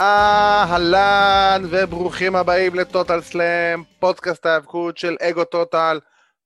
[0.00, 6.00] אהלן וברוכים הבאים לטוטל סלאם, פודקאסט ההיאבקות של אגו טוטל.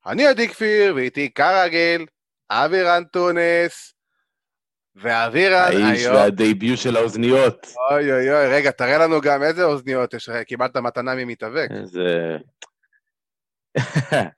[0.07, 2.07] אני עדי כפיר ואיתי כרגיל
[2.51, 3.95] אבירן טונס.
[4.97, 5.83] ואבירן היום...
[5.83, 7.67] האיש והדייביוט של האוזניות.
[7.91, 11.69] אוי אוי אוי, רגע, תראה לנו גם איזה אוזניות יש לך, קיבלת מתנה ממתאבק.
[11.71, 12.37] איזה...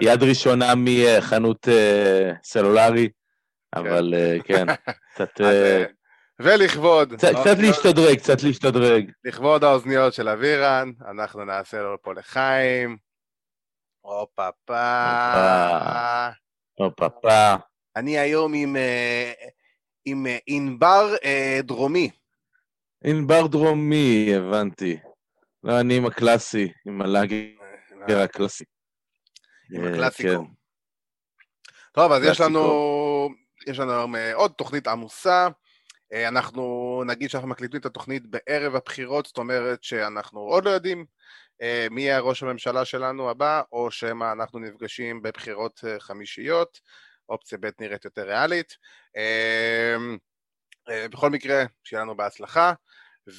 [0.00, 3.08] יד ראשונה מחנות uh, סלולרי,
[3.74, 4.66] אבל uh, כן,
[5.14, 5.40] קצת...
[6.42, 7.14] ולכבוד...
[7.14, 9.10] קצת, להשתדרג, קצת להשתדרג.
[9.24, 12.96] לכבוד האוזניות של אבירן, אנחנו נעשה לו פה לחיים.
[14.00, 14.74] הופה פה.
[16.74, 17.54] הופה פה.
[17.96, 18.76] אני היום עם,
[20.04, 21.14] עם ענבר
[21.62, 22.10] דרומי.
[23.04, 24.98] ענבר דרומי, הבנתי.
[25.64, 28.64] לא, אני עם הקלאסי, עם הלאגר הקלאסי.
[29.74, 30.44] עם הקלאסיקו.
[30.44, 30.52] כן.
[31.92, 33.28] טוב, אז יש לנו,
[33.66, 35.48] יש לנו היום עוד תוכנית עמוסה.
[36.12, 41.04] אנחנו נגיד שאנחנו מקליטים את התוכנית בערב הבחירות, זאת אומרת שאנחנו עוד לא יודעים
[41.90, 46.80] מי יהיה ראש הממשלה שלנו הבא, או שמא אנחנו נפגשים בבחירות חמישיות,
[47.28, 48.76] אופציה ב' נראית יותר ריאלית.
[50.88, 52.72] בכל מקרה, שיהיה לנו בהצלחה.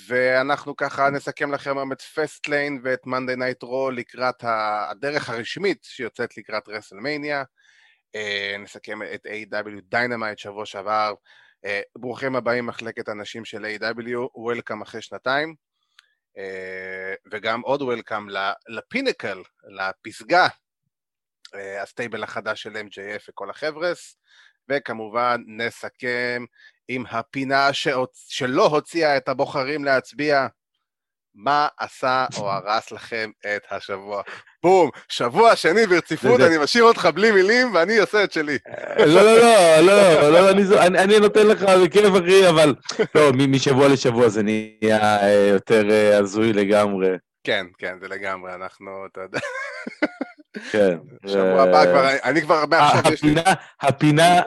[0.07, 6.37] ואנחנו ככה נסכם לכם היום את Fastlane ואת Monday Night Raw לקראת הדרך הרשמית שיוצאת
[6.37, 7.43] לקראת WrestleMania.
[8.59, 11.13] נסכם את AEW Dynamite שבוע שעבר.
[11.97, 15.55] ברוכים הבאים מחלקת הנשים של AEW welcome אחרי שנתיים.
[17.31, 18.27] וגם עוד welcome
[18.67, 20.47] ל Pinnacle, לפסגה,
[21.81, 24.17] ה stable החדש של MJF וכל החבר'ס.
[24.69, 26.45] וכמובן נסכם
[26.87, 28.25] עם הפינה שהוצ...
[28.29, 30.47] שלא הוציאה את הבוחרים להצביע.
[31.35, 34.21] מה עשה או הרס לכם את השבוע?
[34.63, 38.57] בום, שבוע שני ברציפות, אני משאיר אותך בלי מילים ואני עושה את שלי.
[38.97, 39.35] לא, לא,
[39.81, 42.75] לא, לא, לא, אני נותן לך בכיף אחי, אבל
[43.15, 45.19] לא, משבוע לשבוע זה נהיה
[45.49, 45.83] יותר
[46.19, 47.09] הזוי לגמרי.
[47.43, 49.39] כן, כן, זה לגמרי, אנחנו, אתה יודע.
[50.71, 50.97] כן.
[51.27, 53.35] שבוע הבא כבר, אני כבר מעכשיו יש לי...
[53.81, 54.41] הפינה,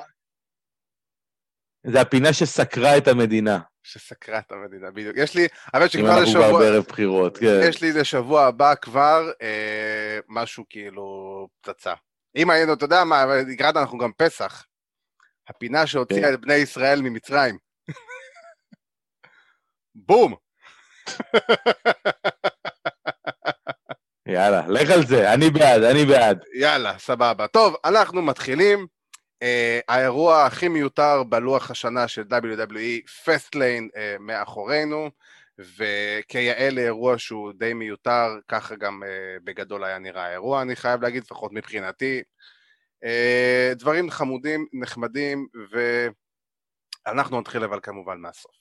[1.87, 3.59] זה הפינה שסקרה את המדינה.
[3.85, 5.17] שסקרה את המדינה, בדיוק.
[5.17, 6.41] יש לי, האמת שכבר לשבוע...
[6.41, 7.61] אם אנחנו כבר בערב בחירות, כן.
[7.63, 11.95] יש לי לשבוע הבא כבר אה, משהו כאילו פצצה.
[12.37, 14.65] אם היינו, אתה יודע מה, לקראת אנחנו גם פסח.
[15.49, 16.35] הפינה שהוציאה כן.
[16.35, 17.59] את בני ישראל ממצרים.
[19.95, 20.35] בום!
[24.29, 26.45] יאללה, לך על זה, אני בעד, אני בעד.
[26.55, 27.47] יאללה, סבבה.
[27.47, 28.87] טוב, אנחנו מתחילים.
[29.45, 29.47] Uh,
[29.89, 35.11] האירוע הכי מיותר בלוח השנה של WWE, פסטליין uh, מאחורינו,
[35.59, 39.07] וכיאה לאירוע שהוא די מיותר, ככה גם uh,
[39.45, 42.23] בגדול היה נראה האירוע, אני חייב להגיד, לפחות מבחינתי.
[43.05, 45.47] Uh, דברים חמודים, נחמדים,
[47.07, 48.57] ואנחנו נתחיל אבל כמובן מהסוף.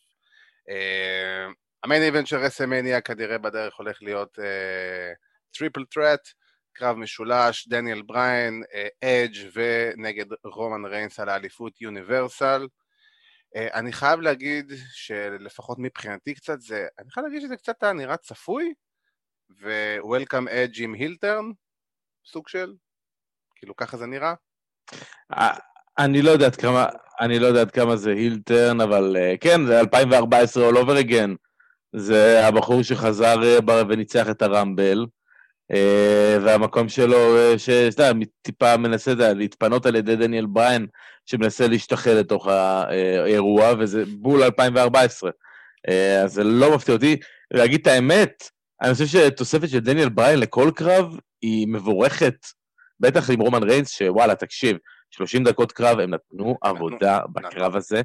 [1.83, 4.39] ה main event של WrestleMania כנראה בדרך הולך להיות
[5.51, 6.27] triple threat,
[6.73, 8.63] קרב משולש, דניאל בריין,
[9.03, 12.67] אדג' ונגד רומן ריינס על האליפות Universal.
[13.55, 18.73] אני חייב להגיד שלפחות מבחינתי קצת זה, אני חייב להגיד שזה קצת נראה צפוי,
[19.61, 21.45] ו-Welcome Edge עם הילטרן,
[22.25, 22.73] סוג של,
[23.55, 24.33] כאילו ככה זה נראה.
[25.97, 26.85] אני לא יודעת כמה,
[27.21, 31.35] אני לא יודעת כמה זה הילטרן, אבל כן, זה 2014 all over again.
[31.95, 33.35] זה הבחור שחזר
[33.89, 35.05] וניצח את הרמבל.
[35.71, 40.87] אה, והמקום שלו, אה, שאתה יודע, טיפה מנסה להתפנות על ידי דניאל בריין,
[41.25, 45.31] שמנסה להשתחל לתוך האירוע, וזה בול 2014.
[45.89, 47.19] אה, אז זה לא מפתיע אותי.
[47.51, 48.49] להגיד את האמת,
[48.81, 52.35] אני חושב שתוספת של דניאל בריין לכל קרב היא מבורכת,
[52.99, 54.77] בטח עם רומן ריינס, שוואלה, תקשיב,
[55.11, 58.01] 30 דקות קרב, הם נתנו עבודה בקרב הזה.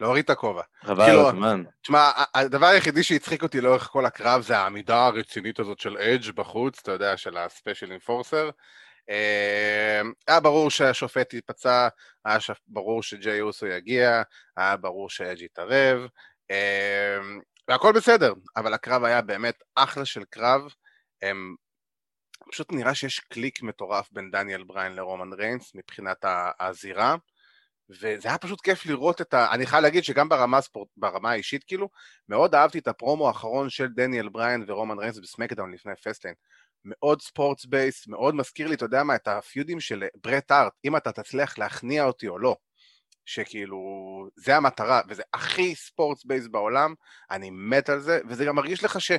[0.00, 0.62] להוריד את הכובע.
[0.82, 1.62] חבל כאילו, הזמן.
[1.82, 6.78] תשמע, הדבר היחידי שהצחיק אותי לאורך כל הקרב זה העמידה הרצינית הזאת של אדג' בחוץ,
[6.82, 8.50] אתה יודע, של הספיישל אינפורסר.
[10.28, 11.88] היה ברור שהשופט ייפצע,
[12.24, 14.22] היה ברור שג'יי אוסו יגיע,
[14.56, 16.06] היה ברור שאדג' יתערב,
[16.50, 20.62] אמ, והכל בסדר, אבל הקרב היה באמת אחלה של קרב.
[22.52, 26.24] פשוט נראה שיש קליק מטורף בין דניאל בריין לרומן ריינס מבחינת
[26.60, 27.16] הזירה.
[27.90, 29.52] וזה היה פשוט כיף לראות את ה...
[29.52, 31.88] אני חייב להגיד שגם ברמה, הספורט, ברמה האישית, כאילו,
[32.28, 36.34] מאוד אהבתי את הפרומו האחרון של דניאל בריין ורומן ריינס ב SmackDown לפני Fastlane.
[36.84, 40.96] מאוד sports based, מאוד מזכיר לי, אתה יודע מה, את הפיודים של ברט הארט, אם
[40.96, 42.56] אתה תצליח להכניע אותי או לא.
[43.26, 43.78] שכאילו,
[44.36, 46.94] זה המטרה, וזה הכי sports based בעולם,
[47.30, 49.12] אני מת על זה, וזה גם מרגיש לך ש...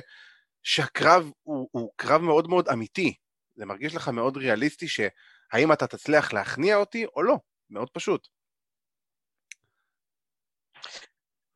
[0.62, 3.14] שהקרב הוא, הוא קרב מאוד מאוד אמיתי.
[3.56, 7.36] זה מרגיש לך מאוד ריאליסטי שהאם אתה תצליח להכניע אותי או לא,
[7.70, 8.28] מאוד פשוט.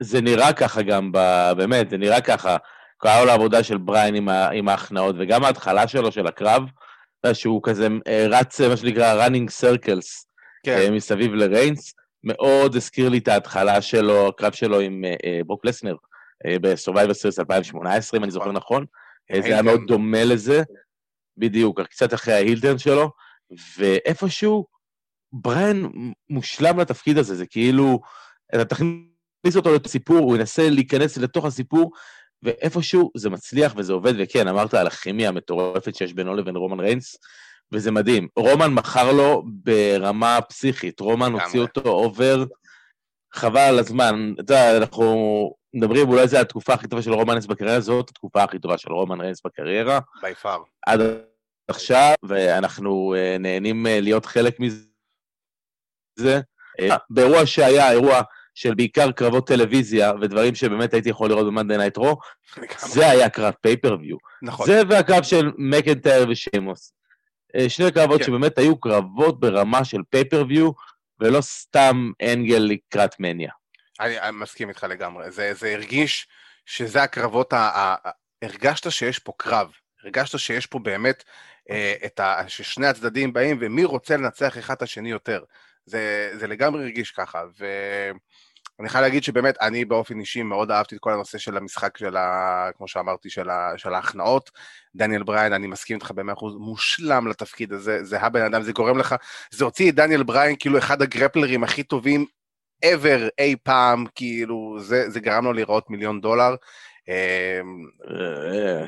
[0.03, 1.19] זה נראה ככה גם, ב,
[1.57, 2.57] באמת, זה נראה ככה.
[2.97, 6.63] כל העבודה של בריין עם, ה, עם ההכנעות, וגם ההתחלה שלו, של הקרב,
[7.33, 10.27] שהוא כזה אה, רץ, מה שנקרא running circles,
[10.67, 10.79] כן.
[10.79, 11.95] אה, מסביב לריינס,
[12.25, 15.05] מאוד הזכיר לי את ההתחלה שלו, הקרב שלו עם
[15.47, 15.97] ברוק לסנר,
[16.61, 18.85] ב-Survivor Series 2018, אם אני זוכר נכון.
[19.33, 20.63] זה היה מאוד דומה לזה,
[21.37, 23.11] בדיוק, קצת אחרי ההילטרן שלו,
[23.79, 24.67] ואיפשהו
[25.33, 25.87] בריין
[26.31, 28.01] מושלם לתפקיד הזה, זה כאילו,
[28.55, 29.10] אתה תכניס
[29.57, 31.93] אותו לסיפור, הוא ינסה להיכנס לתוך הסיפור,
[32.43, 37.17] ואיפשהו זה מצליח וזה עובד, וכן, אמרת על הכימיה המטורפת שיש בינו לבין רומן ריינס,
[37.73, 38.29] וזה מדהים.
[38.37, 42.45] רומן מכר לו ברמה פסיכית, רומן הוציא אותו over,
[43.35, 44.33] חבל על הזמן.
[44.35, 45.15] אתה יודע, אנחנו
[45.75, 48.93] מדברים, אולי זו התקופה הכי טובה של רומן ריינס בקריירה, זאת התקופה הכי טובה של
[48.93, 50.01] רומן ריינס בקריירה.
[50.23, 50.63] By far.
[50.87, 51.01] עד
[51.69, 56.41] עכשיו, ואנחנו uh, נהנים uh, להיות חלק מזה.
[56.81, 58.23] Uh, באירוע שהיה, אירוע
[58.61, 62.19] של בעיקר קרבות טלוויזיה ודברים שבאמת הייתי יכול לראות ב Monday Night Raw,
[62.79, 64.17] זה היה קרב pay-per-view.
[64.43, 64.67] נכון.
[64.67, 66.93] זה והקרב של מקנטייר ושיימוס.
[67.57, 68.27] Uh, שני קרבות כן.
[68.27, 70.71] שבאמת היו קרבות ברמה של pay-per-view,
[71.21, 73.51] ולא סתם angle לקראת מניה.
[74.01, 75.31] אני, אני מסכים איתך לגמרי.
[75.31, 76.29] זה, זה הרגיש
[76.67, 77.95] שזה הקרבות, ה, ה,
[78.43, 79.73] הרגשת שיש פה קרב.
[80.05, 81.25] הרגשת שיש פה באמת
[81.71, 82.43] אה, את ה...
[82.49, 85.45] ששני הצדדים באים ומי רוצה לנצח אחד את השני יותר.
[85.87, 87.43] זה, זה לגמרי הרגיש ככה,
[88.81, 92.17] ואני חייב להגיד שבאמת, אני באופן אישי מאוד אהבתי את כל הנושא של המשחק של
[92.17, 92.69] ה...
[92.77, 94.51] כמו שאמרתי, של, ה, של ההכנעות.
[94.95, 98.99] דניאל בריין, אני מסכים איתך במאה אחוז, מושלם לתפקיד הזה, זה הבן אדם, זה גורם
[98.99, 99.15] לך,
[99.51, 102.25] זה הוציא את דניאל בריין כאילו אחד הגרפלרים הכי טובים
[102.85, 106.55] ever אי פעם, כאילו, זה, זה גרם לו לראות מיליון דולר.
[107.09, 107.61] אה,
[108.11, 108.87] אה,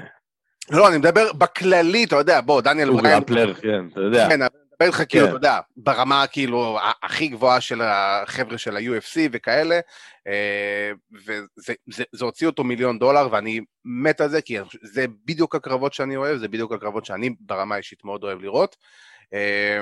[0.71, 3.15] לא, אני מדבר בכללי, אתה יודע, בוא, דניאל בריין...
[3.15, 4.29] הוא גרפלר, כן, אתה יודע.
[4.29, 4.41] כן,
[4.85, 5.29] איתך כאילו, כן.
[5.29, 9.81] אתה יודע, ברמה כאילו הכי גבוהה של החבר'ה של ה-UFC וכאלה,
[10.27, 16.17] אה, וזה הוציא אותו מיליון דולר, ואני מת על זה, כי זה בדיוק הקרבות שאני
[16.17, 18.77] אוהב, זה בדיוק הקרבות שאני ברמה האישית מאוד אוהב לראות.
[19.35, 19.81] אה,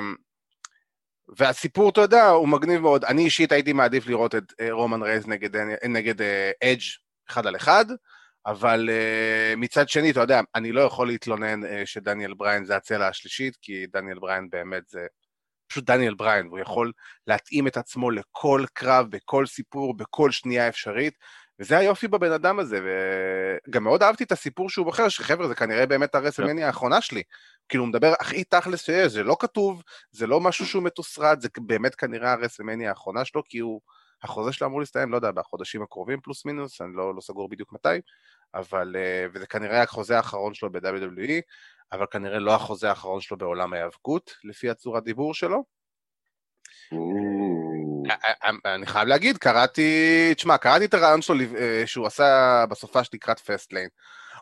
[1.36, 3.04] והסיפור, אתה יודע, הוא מגניב מאוד.
[3.04, 5.26] אני אישית הייתי מעדיף לראות את אה, רומן רייז
[5.84, 6.20] נגד
[6.62, 6.80] אדג'
[7.28, 7.84] אחד על אחד,
[8.46, 13.08] אבל uh, מצד שני, אתה יודע, אני לא יכול להתלונן uh, שדניאל בריין זה הצלע
[13.08, 15.06] השלישית, כי דניאל בריין באמת זה
[15.70, 16.92] פשוט דניאל בריין, והוא יכול
[17.26, 21.14] להתאים את עצמו לכל קרב, בכל סיפור, בכל שנייה אפשרית,
[21.60, 22.80] וזה היופי בבן אדם הזה,
[23.68, 27.22] וגם מאוד אהבתי את הסיפור שהוא בוחר, שחבר'ה, זה כנראה באמת הרסלמניה האחרונה שלי.
[27.68, 31.48] כאילו, הוא מדבר הכי תכלס שיש, זה לא כתוב, זה לא משהו שהוא מתוסרט, זה
[31.58, 33.80] באמת כנראה הרסלמניה האחרונה שלו, כי הוא...
[34.22, 37.72] החוזה שלו אמור להסתיים, לא יודע, בחודשים הקרובים פלוס מינוס, אני לא, לא סגור בדיוק
[37.72, 38.00] מתי,
[38.54, 41.40] אבל, אה, וזה כנראה החוזה האחרון שלו ב-WWE,
[41.92, 45.64] אבל כנראה לא החוזה האחרון שלו בעולם ההיאבקות, לפי הצורת דיבור שלו.
[48.64, 53.88] אני חייב להגיד, קראתי, תשמע, קראתי את הריאיון שלו אה, שהוא עשה בסופה לקראת Fastlane.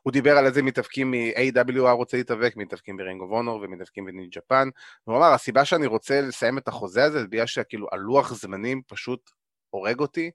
[0.02, 4.04] הוא דיבר על איזה מתאבקים מ-AEW הוא רוצה להתאבק, מתאבקים ב Ring of Honor ומתאבקים
[4.04, 4.68] ב New Japan.
[5.04, 9.30] הוא אמר, הסיבה שאני רוצה לסיים את החוזה הזה, זה בגלל שכאילו הלוח זמנים פשוט
[9.70, 10.30] הורג אותי,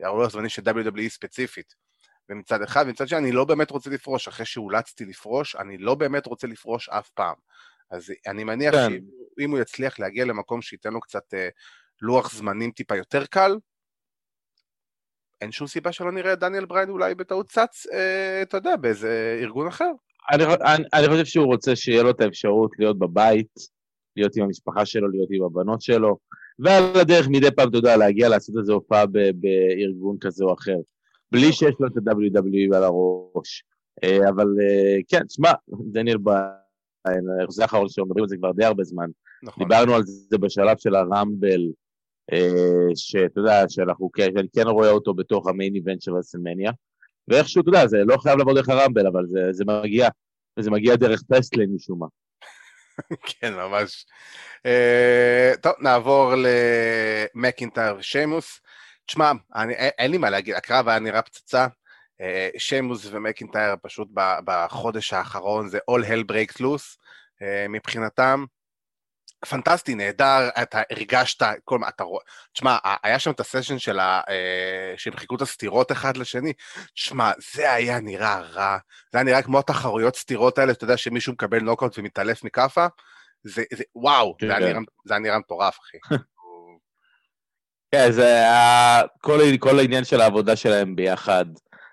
[0.00, 1.74] הלוח זמנים של WWE ספציפית.
[2.30, 6.26] ומצד אחד, ומצד שני, אני לא באמת רוצה לפרוש, אחרי שאולצתי לפרוש, אני לא באמת
[6.26, 7.34] רוצה לפרוש אף פעם.
[7.90, 8.90] אז אני מניח כן.
[9.38, 11.48] שאם הוא יצליח להגיע למקום שייתן לו קצת אה,
[12.02, 13.56] לוח זמנים טיפה יותר קל,
[15.40, 19.38] אין שום סיבה שלא נראה את דניאל בריין אולי בטעות צץ, אה, אתה יודע, באיזה
[19.42, 19.90] ארגון אחר.
[20.32, 23.52] אני, אני, אני חושב שהוא רוצה שיהיה לו את האפשרות להיות בבית,
[24.16, 26.18] להיות עם המשפחה שלו, להיות עם הבנות שלו,
[26.58, 30.76] ועל הדרך מדי פעם, אתה יודע, להגיע לעשות איזו הופעה בארגון כזה או אחר.
[31.32, 33.64] בלי שיש לו את ה-WWE על הראש.
[34.04, 35.52] אה, אבל אה, כן, שמע,
[35.92, 39.10] דניאל בחוזה האחרון שלו, מדברים על זה כבר די הרבה זמן.
[39.42, 39.64] נכון.
[39.64, 41.60] דיברנו על זה בשלב של ה Rumble,
[42.32, 46.72] אה, שאתה יודע, שאנחנו, שאני כן רואה אותו בתוך ה main event של WrestleMania.
[47.28, 50.08] ואיכשהו, אתה יודע, זה לא חייב לבוא דרך ה Rumble, אבל זה, זה מגיע,
[50.58, 52.06] וזה מגיע דרך Fastlane משום מה.
[53.40, 54.06] כן, ממש.
[54.58, 56.32] Uh, טוב, נעבור
[57.34, 58.60] למקינטייר ושיימוס.
[59.06, 59.32] תשמע,
[59.98, 61.66] אין לי מה להגיד, הקרב היה נראה פצצה.
[62.20, 64.08] אה, שיימוס ומקינטייר פשוט
[64.44, 66.98] בחודש האחרון זה all hell breaks loose
[67.42, 68.44] אה, מבחינתם.
[69.46, 74.20] פנטסטי, נהדר, אתה הרגשת, כל מה, אתה רואה, תשמע, היה שם את הסשן של ה...
[74.28, 76.52] אה, שהם חיכו את הסתירות אחד לשני,
[76.94, 78.78] תשמע, זה היה נראה רע,
[79.12, 82.86] זה היה נראה כמו התחרויות סתירות האלה, אתה יודע שמישהו מקבל נוקאוט ומתעלף מכאפה,
[83.44, 84.74] זה, זה, וואו, זה היה
[85.08, 85.22] כן.
[85.22, 85.98] נראה מטורף, אחי.
[87.94, 91.44] כן, זה היה כל, כל העניין של העבודה שלהם ביחד.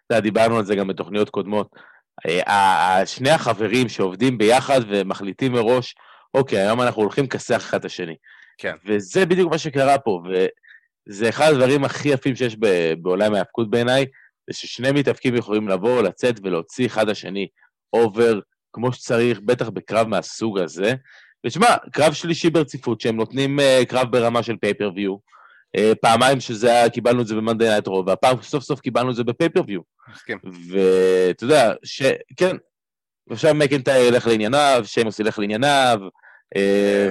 [0.06, 1.76] אתה יודע, דיברנו על זה גם בתוכניות קודמות.
[2.48, 5.96] אה, שני החברים שעובדים ביחד ומחליטים מראש,
[6.34, 8.16] אוקיי, היום אנחנו הולכים לכסח אחד את השני.
[8.58, 8.74] כן.
[8.86, 10.22] וזה בדיוק מה שקרה פה,
[11.10, 12.58] זה אחד הדברים הכי יפים שיש
[13.02, 14.06] בעולם ההאבקות בעיניי,
[14.50, 17.48] זה ששני מתאבקים יכולים לבוא, לצאת ולהוציא אחד השני
[17.94, 18.40] over
[18.74, 20.94] כמו שצריך, בטח בקרב מהסוג הזה.
[21.46, 25.16] ותשמע, קרב שלישי ברציפות, שהם נותנים uh, קרב ברמה של pay-per-view.
[25.78, 29.10] Uh, פעמיים שזה היה, קיבלנו את זה ב Monday Night Raw, והפעם סוף סוף קיבלנו
[29.10, 29.82] את זה ב pay-per-view.
[30.14, 30.38] מסכים.
[30.44, 32.02] ואתה יודע, ש...
[32.38, 32.56] כן,
[33.28, 36.00] ועכשיו מקנטייר ילך לענייניו, שיימוס ילך לענייניו,
[36.56, 36.60] uh,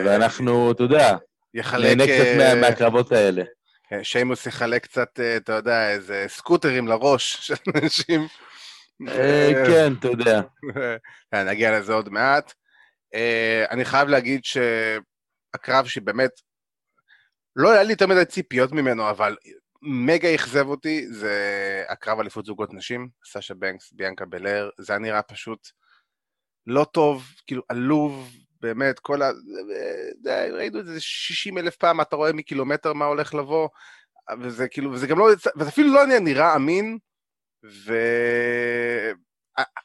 [0.06, 1.16] ואנחנו, אתה יודע.
[1.54, 3.42] נהנה קצת מה, מהקרבות האלה.
[4.02, 8.26] שיימוס יחלק קצת, אתה יודע, איזה סקוטרים לראש של אנשים.
[9.66, 10.40] כן, אתה יודע.
[11.34, 12.52] נגיע לזה עוד מעט.
[13.70, 16.30] אני חייב להגיד שהקרב שבאמת,
[17.56, 19.36] לא היה לי יותר מדי ציפיות ממנו, אבל
[19.82, 21.34] מגה אכזב אותי, זה
[21.88, 25.68] הקרב אליפות זוגות נשים, סאשה בנקס, ביאנקה בלר, זה היה נראה פשוט
[26.66, 28.30] לא טוב, כאילו עלוב,
[28.60, 29.30] באמת, כל ה...
[30.52, 33.68] ראינו את זה 60 אלף פעם, אתה רואה מקילומטר מה הולך לבוא,
[34.40, 36.98] וזה כאילו, וזה גם לא, וזה אפילו לא נראה אמין,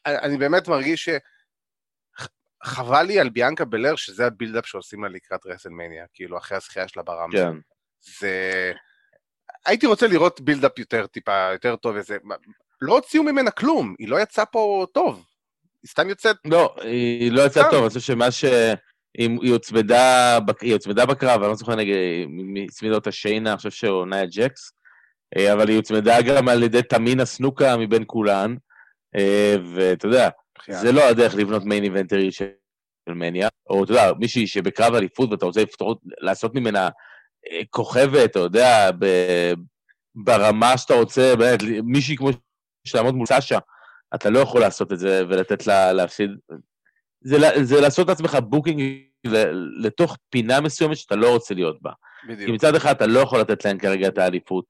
[0.07, 1.09] ואני באמת מרגיש ש...
[2.63, 6.87] חבל לי על ביאנקה בלר שזה ה build-up שעושים לה לקראת WrestleMania, כאילו אחרי הזכייה
[6.87, 7.37] שלה ב Rumble.
[7.37, 7.57] כן.
[8.19, 8.73] זה...
[9.65, 12.17] הייתי רוצה לראות build-up יותר טיפה, יותר טוב איזה...
[12.81, 15.25] לא הוציאו ממנה כלום, היא לא יצאה פה טוב.
[15.83, 16.35] היא סתם יוצאת...
[16.45, 18.45] לא, היא לא יצאה טוב, אני חושב שמה ש...
[19.13, 21.95] היא הוצמדה, היא הוצמדה בקרב, אני לא זוכר נגיד,
[22.27, 24.71] מי הצמידה אותה שיינה, אני חושב שהוא נאיה ג'קס,
[25.37, 28.55] אה, אבל היא הוצמדה גם על ידי תמינה סנוקה מבין כולן,
[29.15, 30.29] אה, ואתה יודע,
[30.69, 32.49] זה לא הדרך לבנות מיין איבנטרי של
[33.07, 36.89] מניה, או אתה יודע, מישהי שבקרב אליפות ואתה רוצה לפתור, לעשות ממנה
[37.51, 38.89] אה, כוכבת, אתה יודע,
[40.15, 42.29] ברמה שאתה רוצה, באמת, מישהי כמו
[42.87, 43.59] שתעמוד מול סאשה,
[44.15, 46.29] אתה לא יכול לעשות את זה ולתת לה להפסיד.
[47.21, 48.81] זה, זה לעשות את עצמך booking
[49.77, 51.91] לתוך פינה מסוימת שאתה לא רוצה להיות בה.
[52.27, 52.45] בדיוק.
[52.45, 54.65] כי מצד אחד אתה לא יכול לתת להם כרגע את האליפות,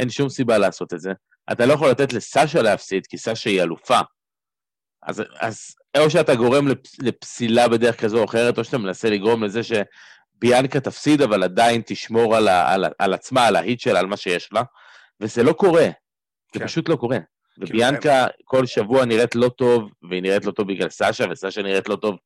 [0.00, 1.12] אין שום סיבה לעשות את זה.
[1.52, 4.00] אתה לא יכול לתת לסאשה להפסיד, כי סאשה היא אלופה.
[5.02, 9.44] אז, אז או שאתה גורם לפס, לפסילה בדרך כזו או אחרת, או שאתה מנסה לגרום
[9.44, 13.98] לזה שביאנקה תפסיד, אבל עדיין תשמור על, ה, על, על עצמה, על ה heat שלה,
[14.00, 14.62] על מה שיש לה,
[15.20, 15.86] וזה לא קורה.
[16.54, 16.66] זה כן.
[16.66, 17.18] פשוט לא קורה.
[17.58, 21.96] וביאנקה כל שבוע נראית לא טוב, והיא נראית לא טוב בגלל סאשה, וסאשה נראית לא
[21.96, 22.16] טוב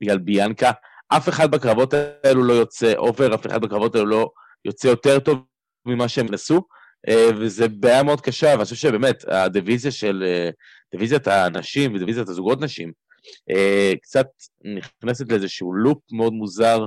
[0.00, 0.70] בגלל ביאנקה.
[1.08, 4.30] אף אחד בקרבות האלו לא יוצא over, אף אחד בקרבות האלו לא
[4.64, 5.38] יוצא יותר טוב
[5.86, 6.62] ממה שהם נכנסו,
[7.08, 10.50] אה, וזה בעיה מאוד קשה, ואני חושב שבאמת, הדיוויזיה של, אה,
[10.92, 12.92] דיוויזיית הנשים ודיוויזיית הזוגות נשים,
[13.50, 14.26] אה, קצת
[14.64, 16.86] נכנסת לאיזשהו לופ מאוד מוזר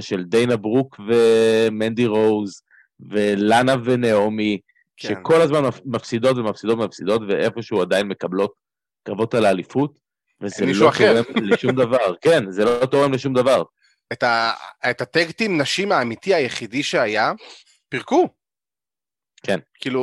[0.00, 2.62] של דיינה ברוק ומנדי רוז,
[3.10, 4.58] ולאנה ונעמי,
[5.00, 5.08] כן.
[5.08, 8.52] שכל הזמן מפסידות ומפסידות ומפסידות, ואיפשהו עדיין מקבלות
[9.02, 9.98] קרבות על האליפות,
[10.40, 11.22] וזה לא אחר.
[11.22, 12.14] תורם לשום דבר.
[12.24, 13.62] כן, זה לא תורם לשום דבר.
[14.12, 14.52] את, ה,
[14.90, 17.32] את הטקטים נשים האמיתי היחידי שהיה,
[17.88, 18.28] פירקו.
[19.42, 19.58] כן.
[19.74, 20.02] כאילו,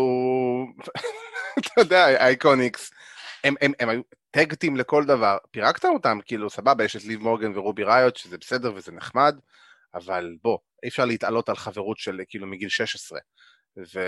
[1.59, 2.91] אתה יודע, אייקוניקס,
[3.43, 4.01] הם, הם, הם היו
[4.31, 8.73] טקטים לכל דבר, פירקת אותם, כאילו, סבבה, יש את ליב מורגן ורובי ראיות, שזה בסדר
[8.75, 9.35] וזה נחמד,
[9.93, 13.19] אבל בוא, אי אפשר להתעלות על חברות של כאילו מגיל 16.
[13.77, 13.99] ו...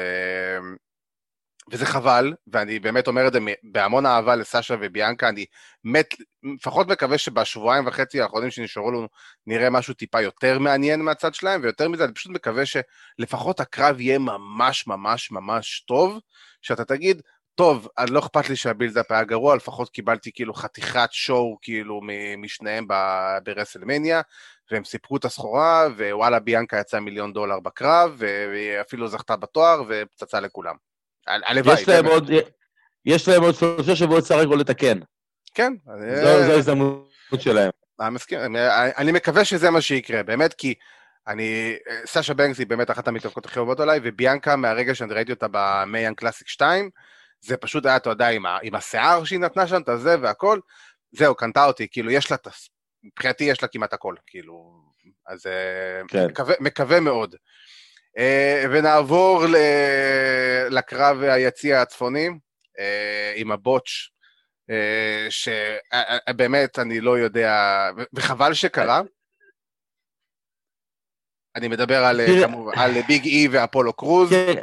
[1.72, 5.46] וזה חבל, ואני באמת אומר את זה בהמון אהבה לסאשה וביאנקה, אני
[5.84, 6.16] מת,
[6.56, 9.08] לפחות מקווה שבשבועיים וחצי האחרונים שנשארו לנו
[9.48, 14.20] נראה משהו טיפה יותר מעניין מהצד שלהם, ויותר מזה אני פשוט מקווה שלפחות הקרב יהיה
[14.20, 16.20] ממש ממש ממש טוב,
[16.62, 17.22] שאתה תגיד,
[17.56, 22.02] טוב, אני לא אכפת לי שהבילדאפ היה גרוע, לפחות קיבלתי כאילו חתיכת שואו כאילו
[22.38, 22.88] משניהם
[23.44, 24.22] ברסלמניה,
[24.72, 30.76] והם סיפרו את הסחורה, ווואלה ביאנקה יצא מיליון דולר בקרב, ואפילו זכתה בתואר, ופצצה לכולם.
[31.28, 31.74] הלוואי.
[31.74, 32.32] יש להם עוד,
[33.06, 35.00] יש להם עוד שלושה שבועות סך הכל לתקן.
[35.54, 35.74] כן.
[36.22, 37.10] זו ההזדמנות
[37.40, 37.70] שלהם.
[38.00, 38.40] אני מסכים,
[38.98, 40.74] אני מקווה שזה מה שיקרה, באמת, כי
[41.28, 45.48] אני, סאשה בנקס היא באמת אחת המתאבקות הכי אוהבות עליי, וביאנקה, מהרגע שאני ראיתי אותה
[45.52, 46.90] במאיין קלאסיק 2,
[47.42, 50.60] זה פשוט היה, אתה יודע, עם, ה, עם השיער שהיא נתנה שם, את הזה והכל,
[51.12, 52.38] זהו, קנתה אותי, כאילו, יש לה,
[53.04, 54.82] מבחינתי יש לה כמעט הכל, כאילו,
[55.28, 56.26] אז אה, כן.
[56.26, 57.36] מקווה, מקווה מאוד.
[58.18, 59.56] Uh, ונעבור ל...
[60.70, 62.32] לקרב היציע הצפוני, uh,
[63.36, 64.12] עם הבוטש,
[65.30, 67.54] שבאמת אני לא יודע,
[68.14, 69.02] וחבל שקרה.
[71.56, 74.30] אני מדבר על, כמובן, על ביג אי ואפולו קרוז.
[74.30, 74.62] כן.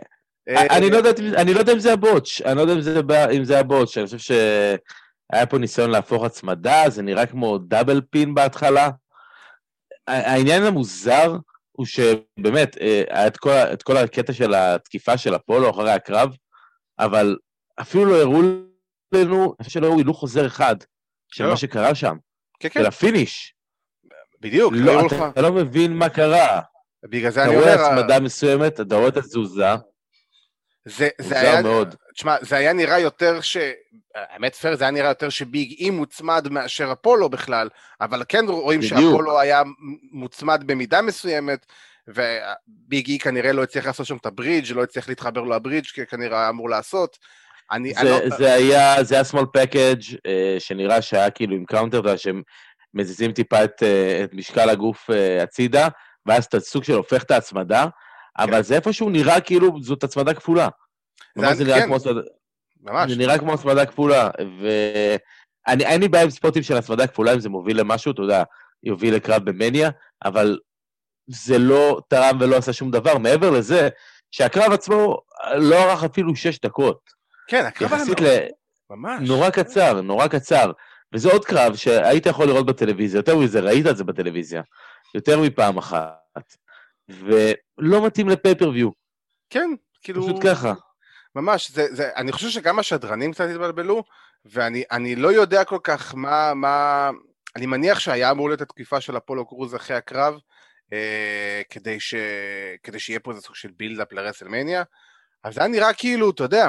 [0.49, 1.01] אני לא,
[1.55, 4.19] לא יודע אם זה ה botch, אני לא יודע אם זה ה botch, אני חושב
[5.33, 8.91] שהיה פה ניסיון להפוך הצמדה, זה נראה כמו double pin בהתחלה.
[10.07, 11.37] העניין המוזר
[11.73, 16.37] הוא שבאמת, אה, היה את כל, את כל הקטע של התקיפה של אפולו אחרי הקרב,
[16.99, 17.37] אבל
[17.81, 18.43] אפילו לא הראו
[19.13, 20.77] לנו, אני חושב שלא הראו הילוך חוזר אחד
[21.29, 21.51] של לא.
[21.51, 22.17] מה שקרה שם,
[22.61, 22.81] כן, כן.
[22.81, 23.55] של ה finish.
[24.41, 26.61] בדיוק, לא, אתה, אתה לא מבין מה קרה.
[27.05, 27.75] בגלל זה אני אומר...
[27.75, 29.65] אתה רואה הצמדה מסוימת, אתה רואה את התזוזה,
[30.85, 31.95] זה, זה היה, מאוד.
[32.15, 33.57] תשמע, זה היה נראה יותר ש...
[34.31, 37.69] האמת פייר, זה היה נראה יותר שביג אי מוצמד מאשר אפולו בכלל,
[38.01, 39.01] אבל כן רואים בדיוק.
[39.01, 39.63] שאפולו היה
[40.13, 41.67] מוצמד במידה מסוימת,
[42.09, 46.07] וביג אי כנראה לא הצליח לעשות שם את הברידג', לא הצליח להתחבר לו הברידג', כי
[46.07, 47.19] כנראה היה אמור לעשות.
[47.73, 48.37] אני, אני זה, לא...
[48.37, 52.43] זה היה, זה היה small package אה, שנראה שהיה כאילו עם counter, שהם
[52.95, 55.89] מזיזים טיפה את, אה, את משקל הגוף אה, הצידה,
[56.27, 57.87] ואז אתה סוג של הופך את ההצמדה,
[58.39, 60.69] אבל זה איפשהו נראה כאילו זאת הצמדה כפולה.
[61.53, 61.97] זה נראה כן, כמו
[62.87, 63.13] ממש.
[63.13, 64.31] זה נראה כמו הצמדה כפולה,
[65.69, 68.43] ואני, אין לי בעיה עם ספוטים של הצמדה כפולה, אם זה מוביל למשהו, אתה יודע,
[68.83, 69.91] יוביל לקרב במניה,
[70.25, 70.59] אבל
[71.27, 73.19] זה לא תרם ולא עשה שום דבר.
[73.19, 73.89] מעבר לזה,
[74.31, 75.19] שהקרב עצמו
[75.57, 76.99] לא ארך אפילו שש דקות.
[77.49, 78.39] כן, הקרב היה מאוד- ל...
[78.91, 79.29] ממש.
[79.29, 80.73] נורא קצר, נורא קצר.
[81.15, 84.63] וזה עוד קרב שהיית יכול לראות בטלוויזיה, יותר מזה, ראית את זה בטלוויזיה,
[85.15, 86.57] יותר מפעם אחת.
[87.09, 88.91] ולא מתאים לפייפריוויו,
[89.51, 89.71] כן,
[90.03, 90.23] כאילו...
[90.23, 90.73] פשוט ככה.
[91.37, 94.05] ממש, זה, זה, אני חושב שגם השדרנים קצת התבלבלו,
[94.45, 97.11] ואני אני לא יודע כל כך מה, מה...
[97.57, 100.35] אני מניח שהיה אמור להיות התקיפה של אפולו קרוז אחרי הקרב,
[100.93, 102.15] אה, כדי, ש,
[102.83, 104.83] כדי שיהיה פה איזה סוג של בילדאפ לרסלמניה,
[105.45, 106.69] אבל זה היה נראה כאילו, אתה יודע,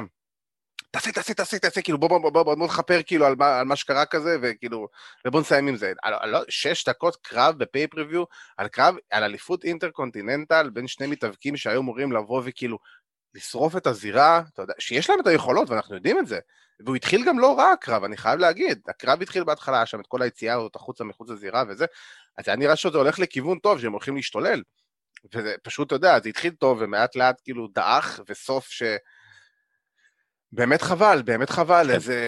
[0.91, 3.59] תעשה, תעשה, תעשה, תעשה, כאילו בוא, בוא, בוא, בוא, בוא, בוא נכפר כאילו על מה,
[3.59, 4.87] על מה שקרה כזה, וכאילו,
[5.27, 5.93] ובוא נסיים עם זה.
[6.03, 8.23] על, על, על, שש דקות קרב בפייפריוויו,
[8.57, 12.77] על קרב, על אליפות אינטרקונטיננטל בין שני מתאבקים שהיו אמורים לבוא וכאילו
[13.33, 16.39] לשרוף את הזירה, אתה יודע, שיש להם את היכולות, ואנחנו יודעים את זה.
[16.79, 18.81] והוא התחיל גם לא רע הקרב, אני חייב להגיד.
[18.87, 21.85] הקרב התחיל בהתחלה, שם את כל היציאה הזאת החוצה מחוץ לזירה וזה,
[22.37, 24.61] אז היה נראה שזה הולך לכיוון טוב, שהם הולכים להשתולל.
[25.35, 28.83] וזה פשוט, אתה יודע, זה התחיל טוב, ומעט לאט כאילו דעך, וסוף ש...
[30.51, 31.99] באמת חבל, באמת חבל, כן.
[31.99, 32.19] זה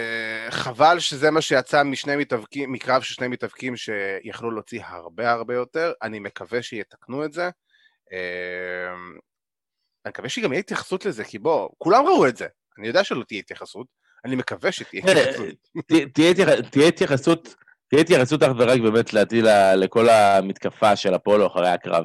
[0.50, 5.92] חבל שזה מה שיצא משני מתאבקים, מקרב של שני מתאבקים שיכלו להוציא הרבה הרבה יותר,
[6.02, 7.50] אני מקווה שיתקנו את זה.
[10.06, 12.46] אני מקווה שגם יהיה התייחסות לזה, כי בוא, כולם ראו את זה,
[12.78, 13.86] אני יודע שלא תהיה התייחסות,
[14.24, 15.46] אני מקווה שתהיה התייחסות.
[16.14, 17.54] תהיה התייח- תהיה התייחסות,
[17.88, 22.04] תהיה התייחסות אך ורק באמת להטיל ל- לכל המתקפה של אפולו אחרי הקרב.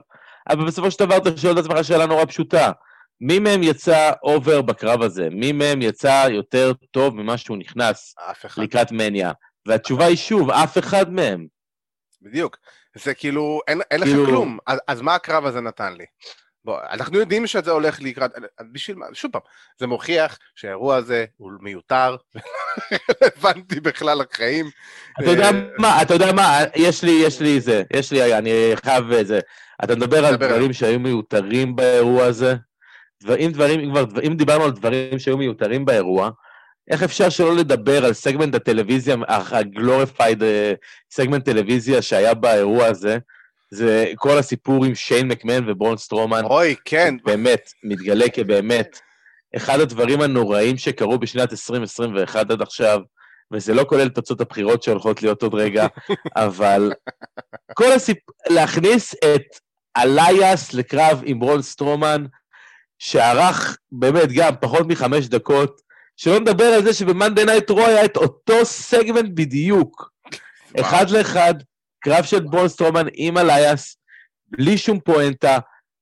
[0.50, 2.72] אבל בסופו של דבר אתה שואל את עצמך שאלה נורא פשוטה.
[3.22, 5.30] מי מהם יצא אובר בקרב הזה?
[5.32, 8.16] מי מהם יצא יותר טוב ממה שהוא נכנס
[8.58, 9.32] לקראת מניה?
[9.68, 11.48] והתשובה היא שוב, אף אחד מהם.
[12.22, 12.58] בדיוק.
[12.98, 16.06] זה כאילו, אין, אין לך כאילו- כלום, אז, אז מה הקרב הזה נתן לי?
[16.66, 18.32] בוא, אנחנו יודעים שזה הולך לקראת,
[18.72, 19.42] בשביל מה, שוב פעם,
[19.80, 22.16] זה מוכיח שהאירוע הזה הוא מיותר,
[23.22, 24.66] רלוונטי בכלל לחיים.
[25.20, 28.52] אתה יודע אה, מה, אתה יודע מה, יש לי, יש לי זה, יש לי, אני
[28.76, 29.40] חייב זה.
[29.84, 32.56] אתה מדבר על דבר דברים שהיו מיותרים באירוע הזה?
[33.40, 36.30] אם דברים, אם כבר, אם דיברנו על דברים שהיו מיותרים באירוע,
[36.92, 40.44] איך אפשר שלא לדבר על סגמנט הטלוויזיה, ה glorified
[41.12, 43.18] סגמנט טלוויזיה שהיה באירוע הזה?
[43.72, 49.00] זה כל הסיפור עם שיין מקמן וברון סטרומן, אוי, כן, באמת, מתגלה כבאמת
[49.56, 53.00] אחד הדברים הנוראים שקרו בשנת 2021 עד עכשיו,
[53.52, 55.88] וזה לא כולל תוצאות הבחירות שהולכות להיות עוד רגע,
[56.36, 56.92] אבל
[57.74, 59.60] כל הסיפור, להכניס את
[59.98, 62.26] אלייס לקרב עם ברון סטרומן,
[63.00, 65.82] שארך באמת גם פחות מחמש דקות,
[66.18, 70.10] שלא נדבר על זה שבמאנדי נייט רו היה את אותו סגמנט בדיוק.
[70.80, 71.54] אחד לאחד,
[72.06, 73.98] קרב של ברון סטרומן עם אלייס,
[74.48, 75.60] בלי שום פואנטה,